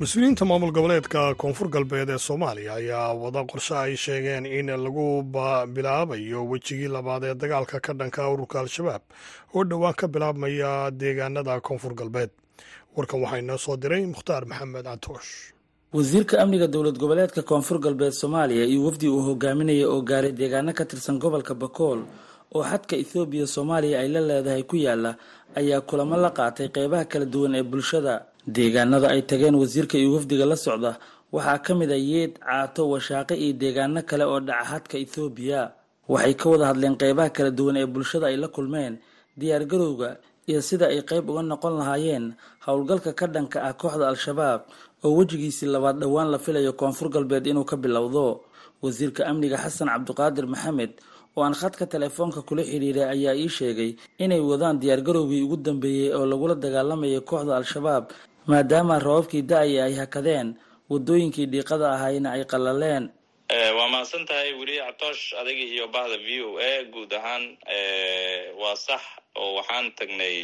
[0.02, 5.22] mas'uuliyiinta maamul goboleedka koonfur galbeed ee soomaaliya ayaa wada qorshe ay sheegeen in lagu
[5.74, 9.02] bilaabayo wejigii labaad ee dagaalka ka dhanka ururka al-shabaab
[9.54, 12.30] oo dhowaan ka bilaabmaya deegaanada koonfur galbeed.
[12.96, 15.30] Warkan waxaa inoo soo diray mukhtaar maxamed catoosh
[15.94, 20.84] wasiirka amniga dowlad goboleedka koonfur galbeed soomaaliya iyo wafdi uu hogaaminaya oo gaaray deegaano ka
[20.84, 22.00] tirsan gobolka bakool
[22.54, 25.14] oo xadka ethoobiya soomaaliya ay la leedahay ku yaalla
[25.54, 28.14] ayaa kulamo la qaatay qeybaha kala duwan ee bulshada
[28.46, 30.98] deegaanada ay tageen wasiirka iyo wafdiga la socda
[31.32, 35.60] waxaa ka mid a yeed caato washaaqe iyo deegaano kale oo dhaca xadka ethoobiya
[36.08, 38.98] waxay ka wada hadleen qeybaha kala duwan ee bulshada ay la kulmeen
[39.38, 40.10] diyaargarowga
[40.50, 42.34] iyo sida ay qeyb uga noqon lahaayeen
[42.66, 44.60] howlgalka ka dhanka ah kooxda al-shabaab
[45.06, 48.42] oo wejigiisii labaad dhowaan la filayo koonfur galbeed inuu ka bilowdo.
[48.82, 50.92] Wasiirka amniga xasan cabdiqaadir maxamed
[51.38, 56.26] oo aan khadka telefoonka kula xidhiiray ayaa ii sheegay inay wadaan diyaargarowgii ugu dambeeyey oo
[56.26, 58.04] lagula dagaalamayay kooxda al-shabaab
[58.50, 60.48] maadaama rababkii da'aya ay hakadeen
[60.90, 63.04] wadooyinkii dhiiqada ahayna ay qallaleen
[63.78, 67.44] waa mahadsan tahay weli cabtoosh adiga iyo bahda v o a guud ahaan
[68.60, 69.02] waa sax
[69.36, 70.36] oo waxaan tagnay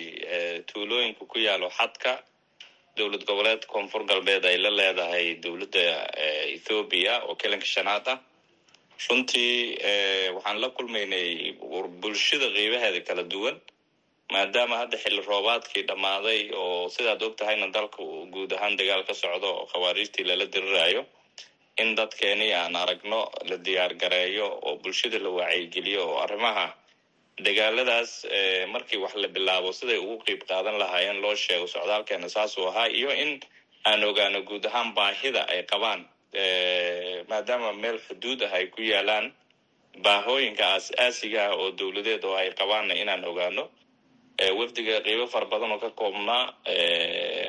[0.68, 2.12] tuulooyinka ku yaalo xadka
[2.96, 5.84] dowlad goboleed koonfur galbeed ay la leedahay dowladda
[6.54, 8.18] ethoobiya oo kelinka shanaad ah.
[9.08, 9.78] Runtii
[10.34, 11.52] waxaan la kulmaynay
[12.02, 13.56] bulshada qeybaheeda kala duwan
[14.32, 18.02] maadaama hadda xilli roobaadkii dhammaaday oo sidaad og tahayna dalka
[18.34, 21.02] guud ahaan dagaal ka socdo oo khawaariijtii lala diriraayo
[21.82, 23.20] in dadkeeni aan aragno
[23.50, 26.66] la diyaar gareeyo oo bulshada la wacyigeliyo oo arrimaha
[27.46, 28.12] dagaaladaas
[28.72, 33.10] markii wax la bilaabo siday ugu qeyb qaadan lahaayeen loo sheego socdaalkeena saasuu ahaa iyo
[33.22, 33.40] in
[33.88, 36.02] aan ogaano guud ahaan baahida ay qabaan
[37.30, 39.26] maadaama meel xuduud ah ay ku yaalaan
[40.04, 43.64] baahooyinka aas-aasiga ah oo dowladeed oo ay qabaanna inaan ogaano
[44.58, 46.42] wafdiga qeybo fara badan oo ka koobnaa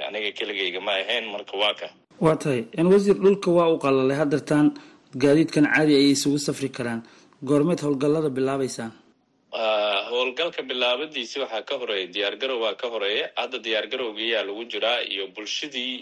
[0.07, 1.87] aniga keligayga ma ahayn marka waa ka.
[2.25, 2.61] Waa tahay.
[2.93, 4.17] Wasiir dhulka waa u qalalay.
[4.21, 4.67] Hadeertaan
[5.23, 7.01] gaadiidkan caadi ay isugu safri karaan.
[7.47, 8.91] Goormeed howlgallada bilaabaysaan.
[10.11, 15.93] Howlgalka bilaabadiisi waxaa ka horreeya diyaargarow waa ka horreeya hadda diyaargarowgiyaa lagu jiraa iyo bulshadii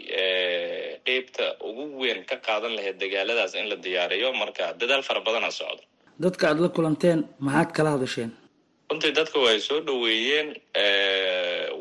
[1.07, 4.29] qeybta ugu weyn ka qaadan lahayd dagaaladaas in la diyaariyo.
[4.41, 5.83] Marka dadaal fara badana socdo.
[6.23, 8.31] Dadka aada la kulanteen maxaad kala hadasheen
[8.89, 10.47] runtii dadka way soo dhoweeyeen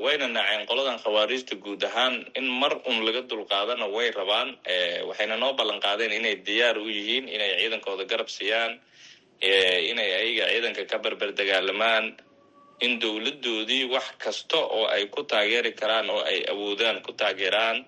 [0.05, 4.49] wayna naceen qoladan khawaariijta guud ahaan in mar un laga dulqaadana way rabaan
[5.09, 8.73] waxayna noo ballan qaadeen inay diyaar u yihiin inay ciidankooda garab siiyaan
[9.91, 12.07] inay ayaga ciidanka ka berber dagaalamaan.
[12.85, 17.79] In dowladoodii wax kasta oo ay ku taageeri karaan oo ay awoodaan ku taageeraan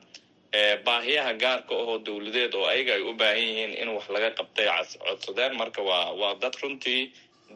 [0.87, 4.67] baahiyaha gaarka ahoo dowladeed oo ayaga ay u baahan yihiin in wax laga qabtay
[5.05, 7.13] codsadeen marka waa waa dad runtii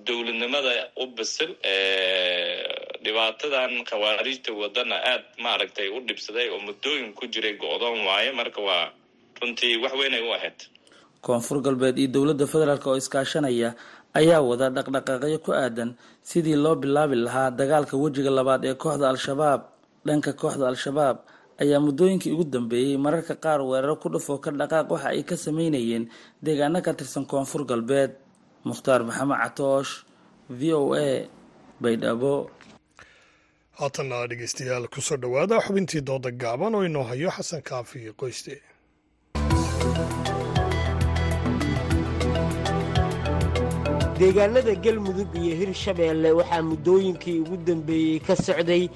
[0.06, 0.72] dowladnimada
[1.02, 1.50] u bisil
[3.04, 8.32] dhibaatadan khawaariijta wadana aad maaragtay u dhibsaday oo muddooyin ku jiray go-doon waaye.
[8.32, 8.90] Marka waa
[9.40, 10.58] runtii wax weynay u ahayd.
[11.20, 13.74] Koonfur galbeed iyo dowladda federaalk oo iskaashanaya
[14.14, 19.60] ayaa wada dhaqdhaqaaqyo ku aadan sidii loo bilaabi lahaa dagaalka wejiga labaad ee kooxda al-shabaab.
[20.06, 21.16] Dhanka kooxda al-shabaab
[21.62, 26.04] ayaa muddooyinkii ugu dambeeyey mararka qaar weeraro ku dhufoo ka dhaqaaq waxa ay ka sameynayeen
[26.42, 28.12] deegaano ka tirsan koonfur galbeed
[28.68, 29.92] mukhtaar maxamed catoosh
[30.58, 31.08] v o a
[31.82, 32.34] baydhabo
[33.78, 38.54] haatanna dhegeystayaal ku soo dhowaada xubintii dooda gaaban oo inoo hayo xasan kaafi qoyste.
[44.18, 48.88] Deegaanada galmudug iyo hirshabeelle waxaa muddooyinkii ugu dambeeyey ka socday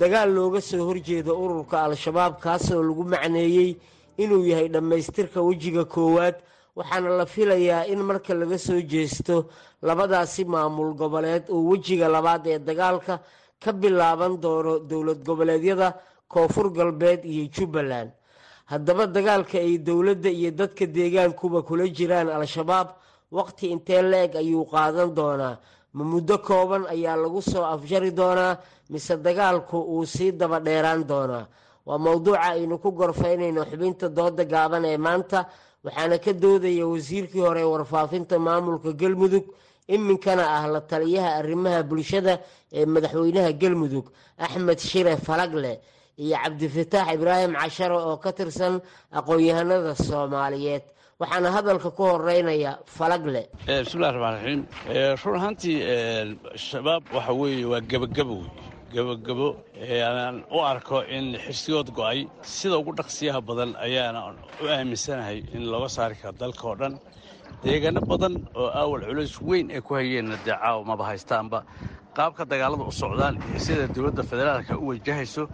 [0.00, 3.76] dagaal looga soo horjeeda ururka al-shabaab kaasoo lagu macneeyey
[4.22, 6.34] inuu yahay dhammaystirka wejiga koowaad
[6.76, 9.46] waxaana la filayaa in marka laga soo jeesto
[9.82, 13.20] labadaasi maamul goboleed uu wejiga labaad ee dagaalka
[13.62, 15.88] ka bilaaban doono dowlad goboleedyada
[16.28, 18.10] koonfur galbeed iyo jubbaland.
[18.72, 22.88] Haddaba dagaalka ay dowladda iyo dadka deegaankuba kula jiraan al-shabaab
[23.36, 25.58] waqti intee la-eg ayuu qaadan doonaa.
[25.92, 28.56] Ma muddo kooban ayaa lagu soo afjari doonaa
[28.90, 31.46] mise dagaalku uu sii daba dheeraan doonaa?
[31.86, 35.46] Waa mowduuca aynu ku gorfaynayno xubinta dooda gaaban ee maanta
[35.84, 39.44] waxaana ka doodaya wasiirkii hore warfaafinta maamulka galmudug
[39.88, 42.34] iminkana ah la taliyaha arrimaha bulshada
[42.72, 44.06] ee madaxweynaha galmudug
[44.38, 45.80] axmed shire falagle
[46.18, 48.80] iyo cabdifataax ibraahim cashare oo ka tirsan
[49.18, 50.82] aqoon-yahanada soomaaliyeed.
[51.20, 53.42] Waxaana hadalka ku horeynaya falagle.
[53.66, 54.60] Bismillahi raxmaan raxiim
[55.24, 55.78] run ahaantii
[56.68, 58.50] shabaab waxa weeye waa gebagabo wey
[58.94, 59.48] gebagabo
[60.08, 62.28] aan u arko in xishigood go'ay.
[62.42, 64.20] Sida ugu dhaqsiyaha badan ayaana
[64.62, 66.94] u aaminsanahay in looga saari karo dalka oo dhan.
[67.64, 71.58] Deegaano badan oo awal culays weyn ay ku hayeenna dee caawa maba haystaanba.
[72.16, 75.44] Qaabka dagaalada u socdaan iyo sida dowladda federaalka u wajahayso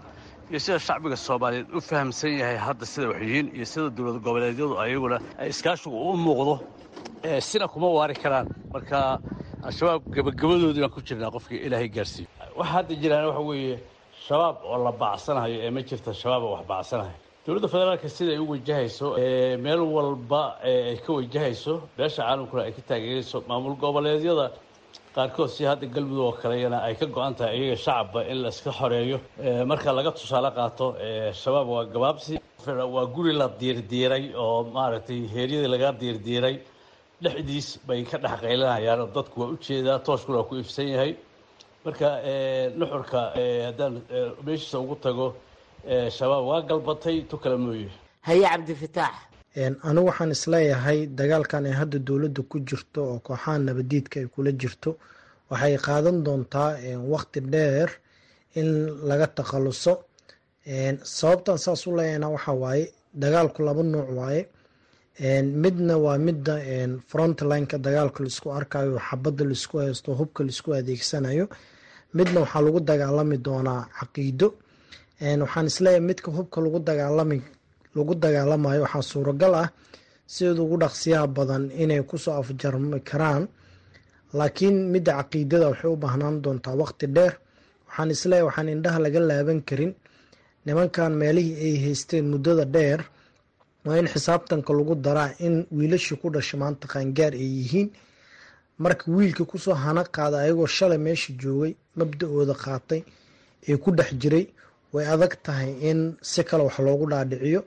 [0.50, 5.16] iyo sida shacbiga soomaaliyeed u fahamsan yahay hadda sida waxyihiin iyo sida dowlad goboleedyadu ayaguna
[5.40, 6.54] ay iskaashigu u muuqdo
[7.50, 8.46] sina kuma waari karaan.
[8.74, 8.98] Marka
[9.68, 12.28] al-shabaab gebagabadoodii baan ku jirnaa qofkii ilaahay gaarsiiyo
[12.58, 13.76] waxa hadda jiraan waxa weeye
[14.26, 18.40] shabaab oo la baacsanayo ee ma jirta shabaab oo wax baacsanayo dowladda federaalka sida ay
[18.44, 19.06] u wajahayso
[19.64, 24.46] meel walba ay ka wajahayso beesha caalamkuna ay ka taageerayso maamul goboleedyada.
[25.16, 28.70] Qaarkood si hadda galmudug oo kaleyana ay ka go-an tahay iyaga shacabba in la iska
[28.78, 29.18] xoreeyo
[29.70, 30.86] marka laga tusaale qaato
[31.42, 32.34] shabaab waa gabaabsi
[32.94, 36.56] waa guri la diirdiiray oo maaragtay heeryadii laga diirdiiray
[37.22, 41.12] dhexdiis bay ka dhex qaylanayaan oo dadku waa u jeedaa tooshkuna waa ku ifsan yahay
[41.88, 42.08] marka
[42.78, 43.20] nuxurka
[43.66, 43.94] haddaan
[44.46, 45.26] meeshiisa ugu tago
[46.16, 47.88] shabaab waa galbatay tu kale mooye.
[48.28, 49.14] Haye cabdifataax
[49.88, 54.52] anigu waxaan is leeyahay dagaalkan ay hadda dowladda ku jirto oo kooxaha nabadiidka ay kula
[54.60, 54.90] jirto
[55.50, 56.70] waxay qaadan doontaa
[57.12, 57.88] waqti dheer
[58.60, 58.68] in
[59.08, 59.92] laga takhaluso.
[61.18, 62.84] Sababtan saas u leeyahna waxa waaye
[63.22, 64.42] dagaalku laba nuuc waaye.
[65.62, 66.54] Midna waa midda
[67.10, 71.46] frontlineka dagaalka la isku arkayo xabadda la isku haysto hubka la isku adeegsanayo
[72.16, 74.48] midna waxaa lagu dagaalami doonaa caqiido.
[75.42, 77.38] Waxaan is leeyahay midka hubka lagu dagaalami
[77.96, 79.68] lagu dagaalamayo waxaa suuragal ah
[80.32, 83.44] sida ugu dhaqsiyaha badan inay ku soo afjarmi karaan.
[84.38, 87.32] Laakiin midda caqiidada waxay u baahnaan doontaa waqti dheer.
[87.88, 89.92] Waxaan is leeyahay waxaan indhaha laga laaban karin.
[90.66, 93.00] Nimankan meelihii ay haysteen muddada dheer
[93.86, 97.88] waa in xisaabtanka lagu daraa in wiilashii ku dhasha maanta qaangaar ay yihiin
[98.78, 103.00] marka wiilkii ku soo hana qaada ayagoo shalay meesha joogay mabda-ooda qaatay
[103.68, 104.46] ee ku dhex jiray
[104.92, 107.60] way adag tahay in si kale wax loogu dhaadhiciyo.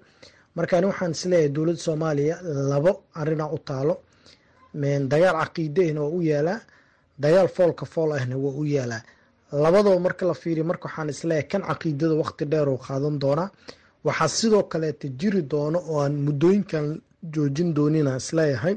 [0.55, 2.35] Marka ani waxaan is leeyahay dowladda soomaaliya
[2.71, 3.93] labo arina u taalo.
[5.11, 6.59] Dagaal caqiidahna waa u yaalaa
[7.19, 9.01] dagaal foolka fool ahna waa u yaalaa.
[9.51, 13.49] Labadaba marka la fiiriyo marka waxaan is leeyahay kan caqiidada waqti dheer qaadan doonaa.
[14.03, 17.01] Waxaa sidoo kaleeta jiri doono oo aan muddooyinkan
[17.33, 18.75] joojin doonina is leeyahay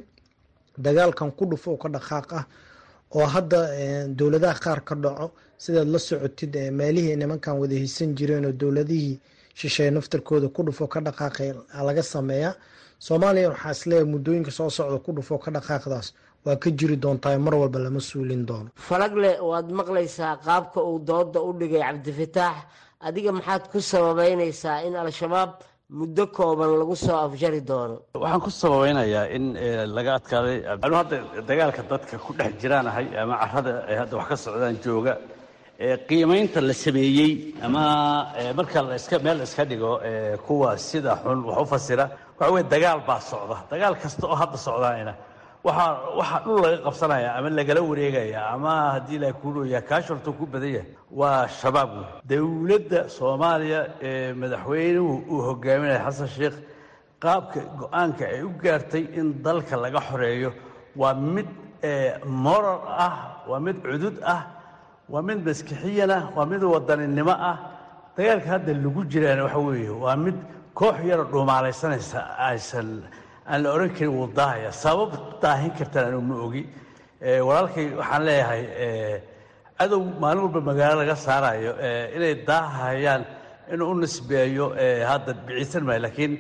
[0.79, 2.45] dagaalkan ku dhufo ka dhaqaaq ah
[3.15, 3.59] oo hadda
[4.19, 9.21] dowladaha qaar ka dhaco sidaad la socotid meelihii nimankan wada haysan jireen oo dowladihii
[9.55, 11.53] shisheeye naftarkooda ku dhufo ka dhaqaaqay
[11.87, 12.55] laga sameeyaa
[12.99, 16.13] soomaaliya waxaa is leeyahay muddooyinka soo socda ku dhufo ka dhaqaaqdaas
[16.45, 18.69] waa ka jiri doontaa mar walba lama suulin doono.
[18.77, 22.57] Falagle waad maqlaysaa qaabka uu dooda u dhigay cabdifataax
[23.01, 25.51] adiga maxaad ku sababeynaysaa in al-shabaab
[25.99, 27.97] muddo kooban lagu soo afjari doono.
[28.23, 29.45] Waxaan ku sababeynayaa in
[29.97, 31.17] laga adkaaday anu hadda
[31.49, 35.15] dagaalka dadka ku dhex jiraanahay ama carada ay hadda wax ka socdaan jooga
[36.09, 37.33] qiimaynta la sameeyey
[37.67, 37.83] ama
[38.59, 39.93] marka laska meel la iska dhigo
[40.47, 42.05] kuwa sida xun wax u fasira
[42.39, 43.57] waxa weye dagaal baa socda.
[43.73, 45.15] Dagaal kasta oo hadda socdaana
[45.67, 50.71] waxaa waxaa dhul laga qabsanaya ama lagala wareegaya ama haddii la kuurooya kaashorto ku badan
[50.77, 50.91] yahay
[51.21, 56.57] waa shabaab wey dowladda soomaaliya ee madaxweynuhu uu hogaaminaya xasan sheekh
[57.25, 60.51] qaabka go'aanka ay u gaartay in dalka laga xoreeyo
[61.01, 61.49] waa mid
[62.45, 63.17] moral ah
[63.51, 64.43] waa mid cudud ah
[65.13, 67.57] waa mid maskixiyana waa mid wadaninimo ah.
[68.17, 70.37] Dagaalka hadda lagu jiraan waxa weeye waa mid
[70.79, 72.19] koox yaro dhuumaalaysanaysa
[72.51, 72.89] aysan
[73.51, 75.11] aan la oran karin wuu daahaya sabab
[75.43, 76.63] daahin kartaan anu ma ogi.
[77.49, 78.63] Walaalkay waxaan leeyahay
[79.79, 81.73] cadow maalin walba magaalo laga saarayo
[82.17, 83.23] inay daahayaan
[83.73, 84.67] inuu u nisbeeyo
[85.11, 86.01] hadda biciisan maayo.
[86.07, 86.33] Laakiin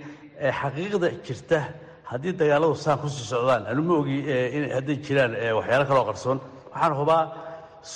[0.60, 1.58] xaqiiqda jirta
[2.10, 4.18] haddii dagaaladu saan ku sii socdaan anu ma ogi
[4.76, 6.38] hadday jiraan waxyaalo kaloo qarsoon.
[6.72, 7.22] Waxaan hubaa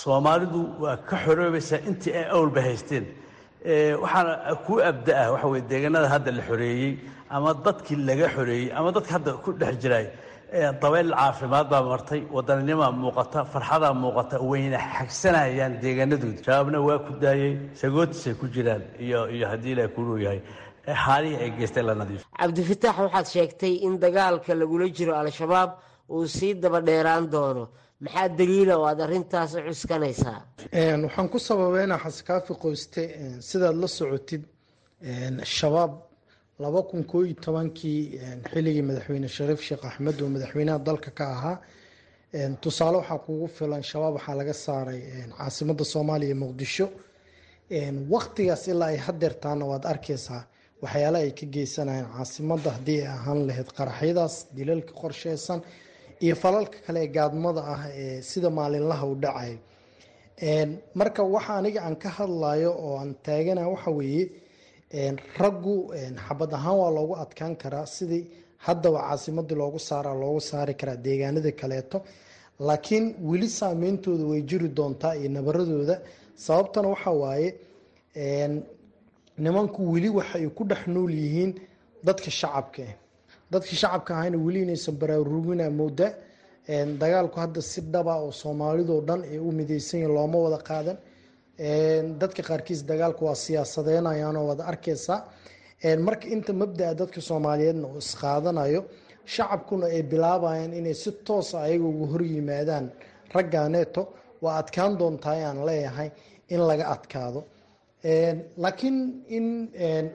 [0.01, 3.05] soomaalidu waa ka xoroobaysaa intii ay awalba haysteen.
[4.03, 4.33] Waxaana
[4.67, 6.93] ku abda-ah waxa weye deegaanada hadda la xoreeyey
[7.37, 10.07] ama dadkii laga xoreeyey ama dadka hadda ku dhex jiraay
[10.83, 17.53] dabayl caafimaad baa martay wadaninima muuqata farxadaa muuqata wayna xagsanayaan deegaanadooda shabaabna waa ku daayey
[17.81, 20.41] sagootisay ku jiraan iyo iyo haddii ilaah kuluu yahay
[21.05, 22.23] haalihii ay geysteen la nadiif.
[22.41, 25.71] Cabdifataax waxaad sheegtay in dagaalka lagula jiro al-shabaab
[26.15, 27.65] uu sii daba dheeraan doono.
[28.05, 30.41] Maxaa daliila oo aad arrintaas u cuskanaysaa?
[31.05, 33.03] Waxaan ku sababeynaa xaskaafi qoyste
[33.49, 34.43] sidaad la socotid
[35.59, 35.93] shabaab
[36.63, 38.01] laba kun koo iyo tobankii
[38.53, 41.57] xilligii madaxweyne shariif sheekh axmed oo madaxweynaha dalka ka ahaa.
[42.63, 45.01] Tusaale waxaa kugu filan shabaab waxaa laga saaray
[45.39, 46.87] caasimada soomaaliya muqdisho.
[48.15, 50.43] Waktigaas ilaa ay hadeertaana waad arkeysaa
[50.83, 55.61] waxyaala ay ka geysanayeen caasimada haddii ay ahaan lahayd qaraxyadaas dilalka qorsheysan
[56.25, 59.53] iyo falalka kale ee gaadmada ah ee sida maalinlaha u dhacay.
[60.99, 64.25] Marka waxa aniga aan ka hadlayo oo aan taagana waxa weeye
[64.93, 65.93] raggu
[66.27, 68.25] xabad ahaan waa loogu adkaan karaa sidii
[68.67, 71.99] haddaba caasimadii loogu saara loogu saari karaa deegaanada kaleeto.
[72.61, 76.01] Laakiin weli saameyntooda way jiri doontaa iyo nabaradooda.
[76.37, 77.49] Sababtana waxa waaye
[79.39, 81.53] nimanku weli waxay ku dhex nool yihiin
[82.07, 82.83] dadka shacabka
[83.53, 86.09] dadka shacabka ahayna weli inaysan baraarugina mooda
[87.01, 90.97] dagaalku hadda si dhaba oo soomaalidoo dhan ay u mideysan yihiin looma wada qaadan
[91.59, 95.21] dadka qaarkiis dagaalku waa siyaasadeynayaanoo wada arkeysaa
[96.07, 98.81] marka inta mabdaa dadka soomaaliyeedna uu isqaadanayo
[99.35, 102.87] shacabkuna ay bilaabayaan inay si toosa ayaga ugu horyimaadaan
[103.35, 104.03] raggaaneeto
[104.43, 106.11] waa adkaan doontaa ayaan leeyahay
[106.49, 107.41] in laga adkaado.
[108.57, 108.97] Laakiin
[109.37, 109.47] in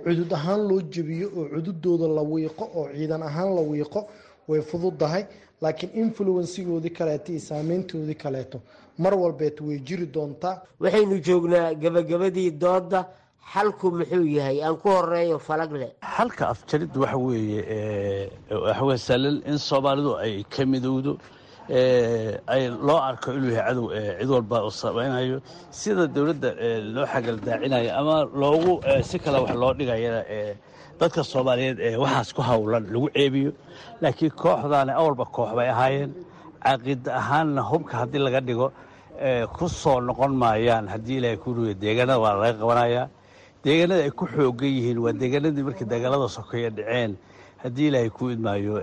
[0.05, 4.01] cudud ahaan loo jebiyo oo cududooda la wiiqo oo ciidan ahaan la wiiqo
[4.47, 5.23] way fududahay.
[5.61, 8.57] Laakiin influensigoodii kaleeto iyo saameyntoodii kaleeto
[8.97, 12.99] mar walbeet way jiri doontaa waxaynu joognaa gebagabadii dooda
[13.53, 14.57] xalku muxuu yahay?
[14.65, 17.61] Aan ku horeeyo falagle xalka afjaridda waxa weeye
[18.65, 21.13] waxaweye salil in soomaalidu ay ka midowdo
[22.53, 23.87] ay loo arko inuu yahay cadow
[24.19, 25.37] cid walba uu samaynayo.
[25.71, 26.49] Sida dowladda
[26.95, 28.73] loo xagaldaacinayo ama loogu
[29.09, 30.21] si kale wax loo dhigayana
[30.99, 33.51] dadka soomaaliyeed ee waxaas ku howlan lagu ceebiyo.
[34.01, 36.11] Laakiin kooxdaani awalba koox bay ahaayeen
[36.63, 38.67] caqiida ahaanna hubka haddii laga dhigo
[39.57, 43.07] ku soo noqon maayaan haddii ilaahay ku ruya deegaanada waa laga qabanayaa
[43.63, 47.11] deegaanada ay ku xoogan yihiin waa deegaanadii markii dagaalada sokeeye dhaceen
[47.63, 48.75] haddii ilaahay ku idmaayo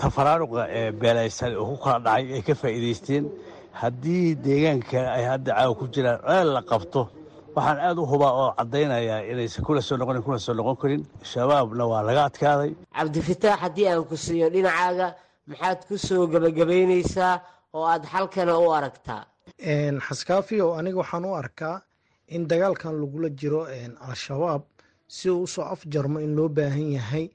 [0.00, 0.62] tafaraaruqa
[1.00, 3.24] beelaysan oo ku kala dhacay ay ka faa'iidaysteen.
[3.80, 7.02] Haddii deegaanka ay hadda caawa ku jiraan ceel la qabto
[7.54, 11.02] waxaan aad u hubaa oo caddaynayaa inaysan kula soo noqonin kuna soo noqon karin.
[11.22, 12.74] Shabaabna waa laga adkaaday.
[12.96, 15.14] Cabdifitaax haddii aan ku siiyo dhinacaaga
[15.48, 17.34] maxaad ku soo gebagabaynaysaa
[17.76, 19.22] oo aad xalkana u aragtaa
[20.06, 21.76] xaskaafiyow aniga waxaan u arkaa
[22.34, 23.60] in dagaalkan lagula jiro
[24.08, 24.62] al-shabaab
[25.16, 27.26] si uu u soo afjarmo in loo baahan yahay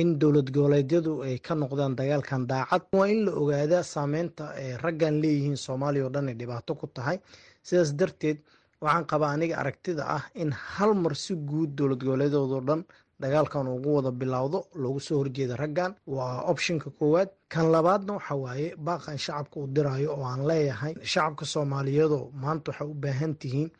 [0.00, 2.82] in dowlad goboleedyadu ay ka noqdaan dagaalkan daacad.
[2.92, 7.18] Waa in la ogaadaa saameynta ay raggan leeyihiin soomaaliya oo dhan ay dhibaato ku tahay.
[7.66, 8.38] Sidaas darteed
[8.84, 12.80] waxaan qabaa aniga aragtida ah in hal mar si guud dowlad goboleedoodoo dhan
[13.20, 17.28] dagaalkan ugu wada bilowdo loogu soo horjeeda raggan waa optionka koowaad.
[17.52, 22.88] Kan labaadna waxa waaye baaqan shacabka u dirayo oo aan leeyahay shacabka soomaaliyeedoo maanta waxay
[22.92, 23.70] u baahan tihiin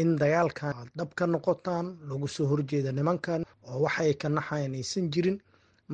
[0.00, 4.74] in dagaalkan aad dhab ka noqotaan loogu soo horjeeda nimankan oo waxa ay ka naxayan
[4.78, 5.38] aysan jirin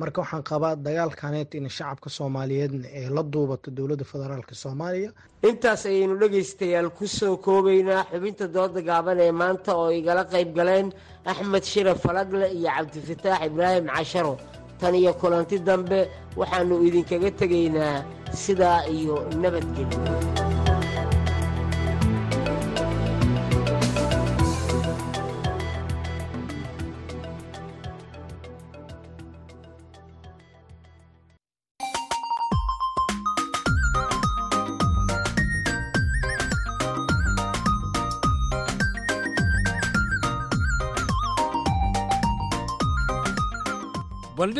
[0.01, 5.09] marka waxaan qabaa dagaalkaneet in shacabka soomaaliyeedna ee la duubato dowladda federaalk soomaaliya.
[5.49, 10.87] Intaas ayaynu dhegaystayaal ku soo koobaynaa xubinta dooda gaaban ee maanta oo igala qayb galeen
[11.31, 14.33] axmed shire falagle iyo cabdifataax ibraahim casharo.
[14.79, 15.99] Tan iyo kulanti dambe
[16.39, 17.95] waxaannu idinkaga tegaynaa
[18.43, 20.34] sidaa iyo nabadgelyo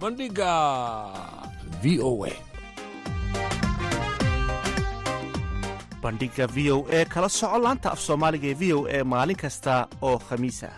[0.00, 0.52] bandhigga
[1.82, 2.32] v o a.
[6.02, 9.74] Bandhigga v o e kala soco laanta af soomaaliga ee v o e maalin kasta
[10.02, 10.76] oo khamiis ah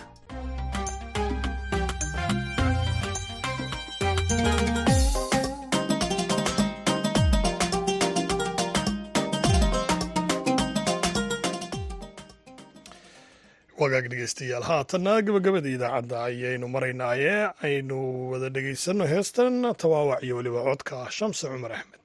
[13.89, 17.35] wagaag dhegeystayaal haatanna gabagabada idaacadda ayaynu maraynaaye
[17.69, 17.99] aynu
[18.33, 21.98] wada dhegaysanno heestan tawaawac iyo weliba codka shamse cumar axmed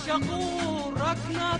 [0.00, 1.56] الشقور ركنة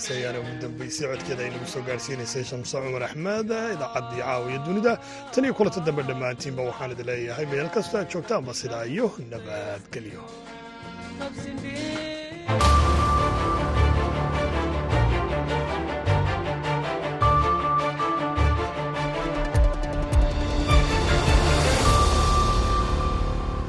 [0.00, 4.92] heestaasi ayaana ugu dambeysay codkeeda ay nagu soo gaarsiinaysay shamse cumar axmed idaacaddii caawiya dunida
[5.32, 10.22] tan iyo kulanta dambe dhammaantiinba waxaan idin leeyahay meel kastoo aad joogtaanba sidaa iyo nabadgelyo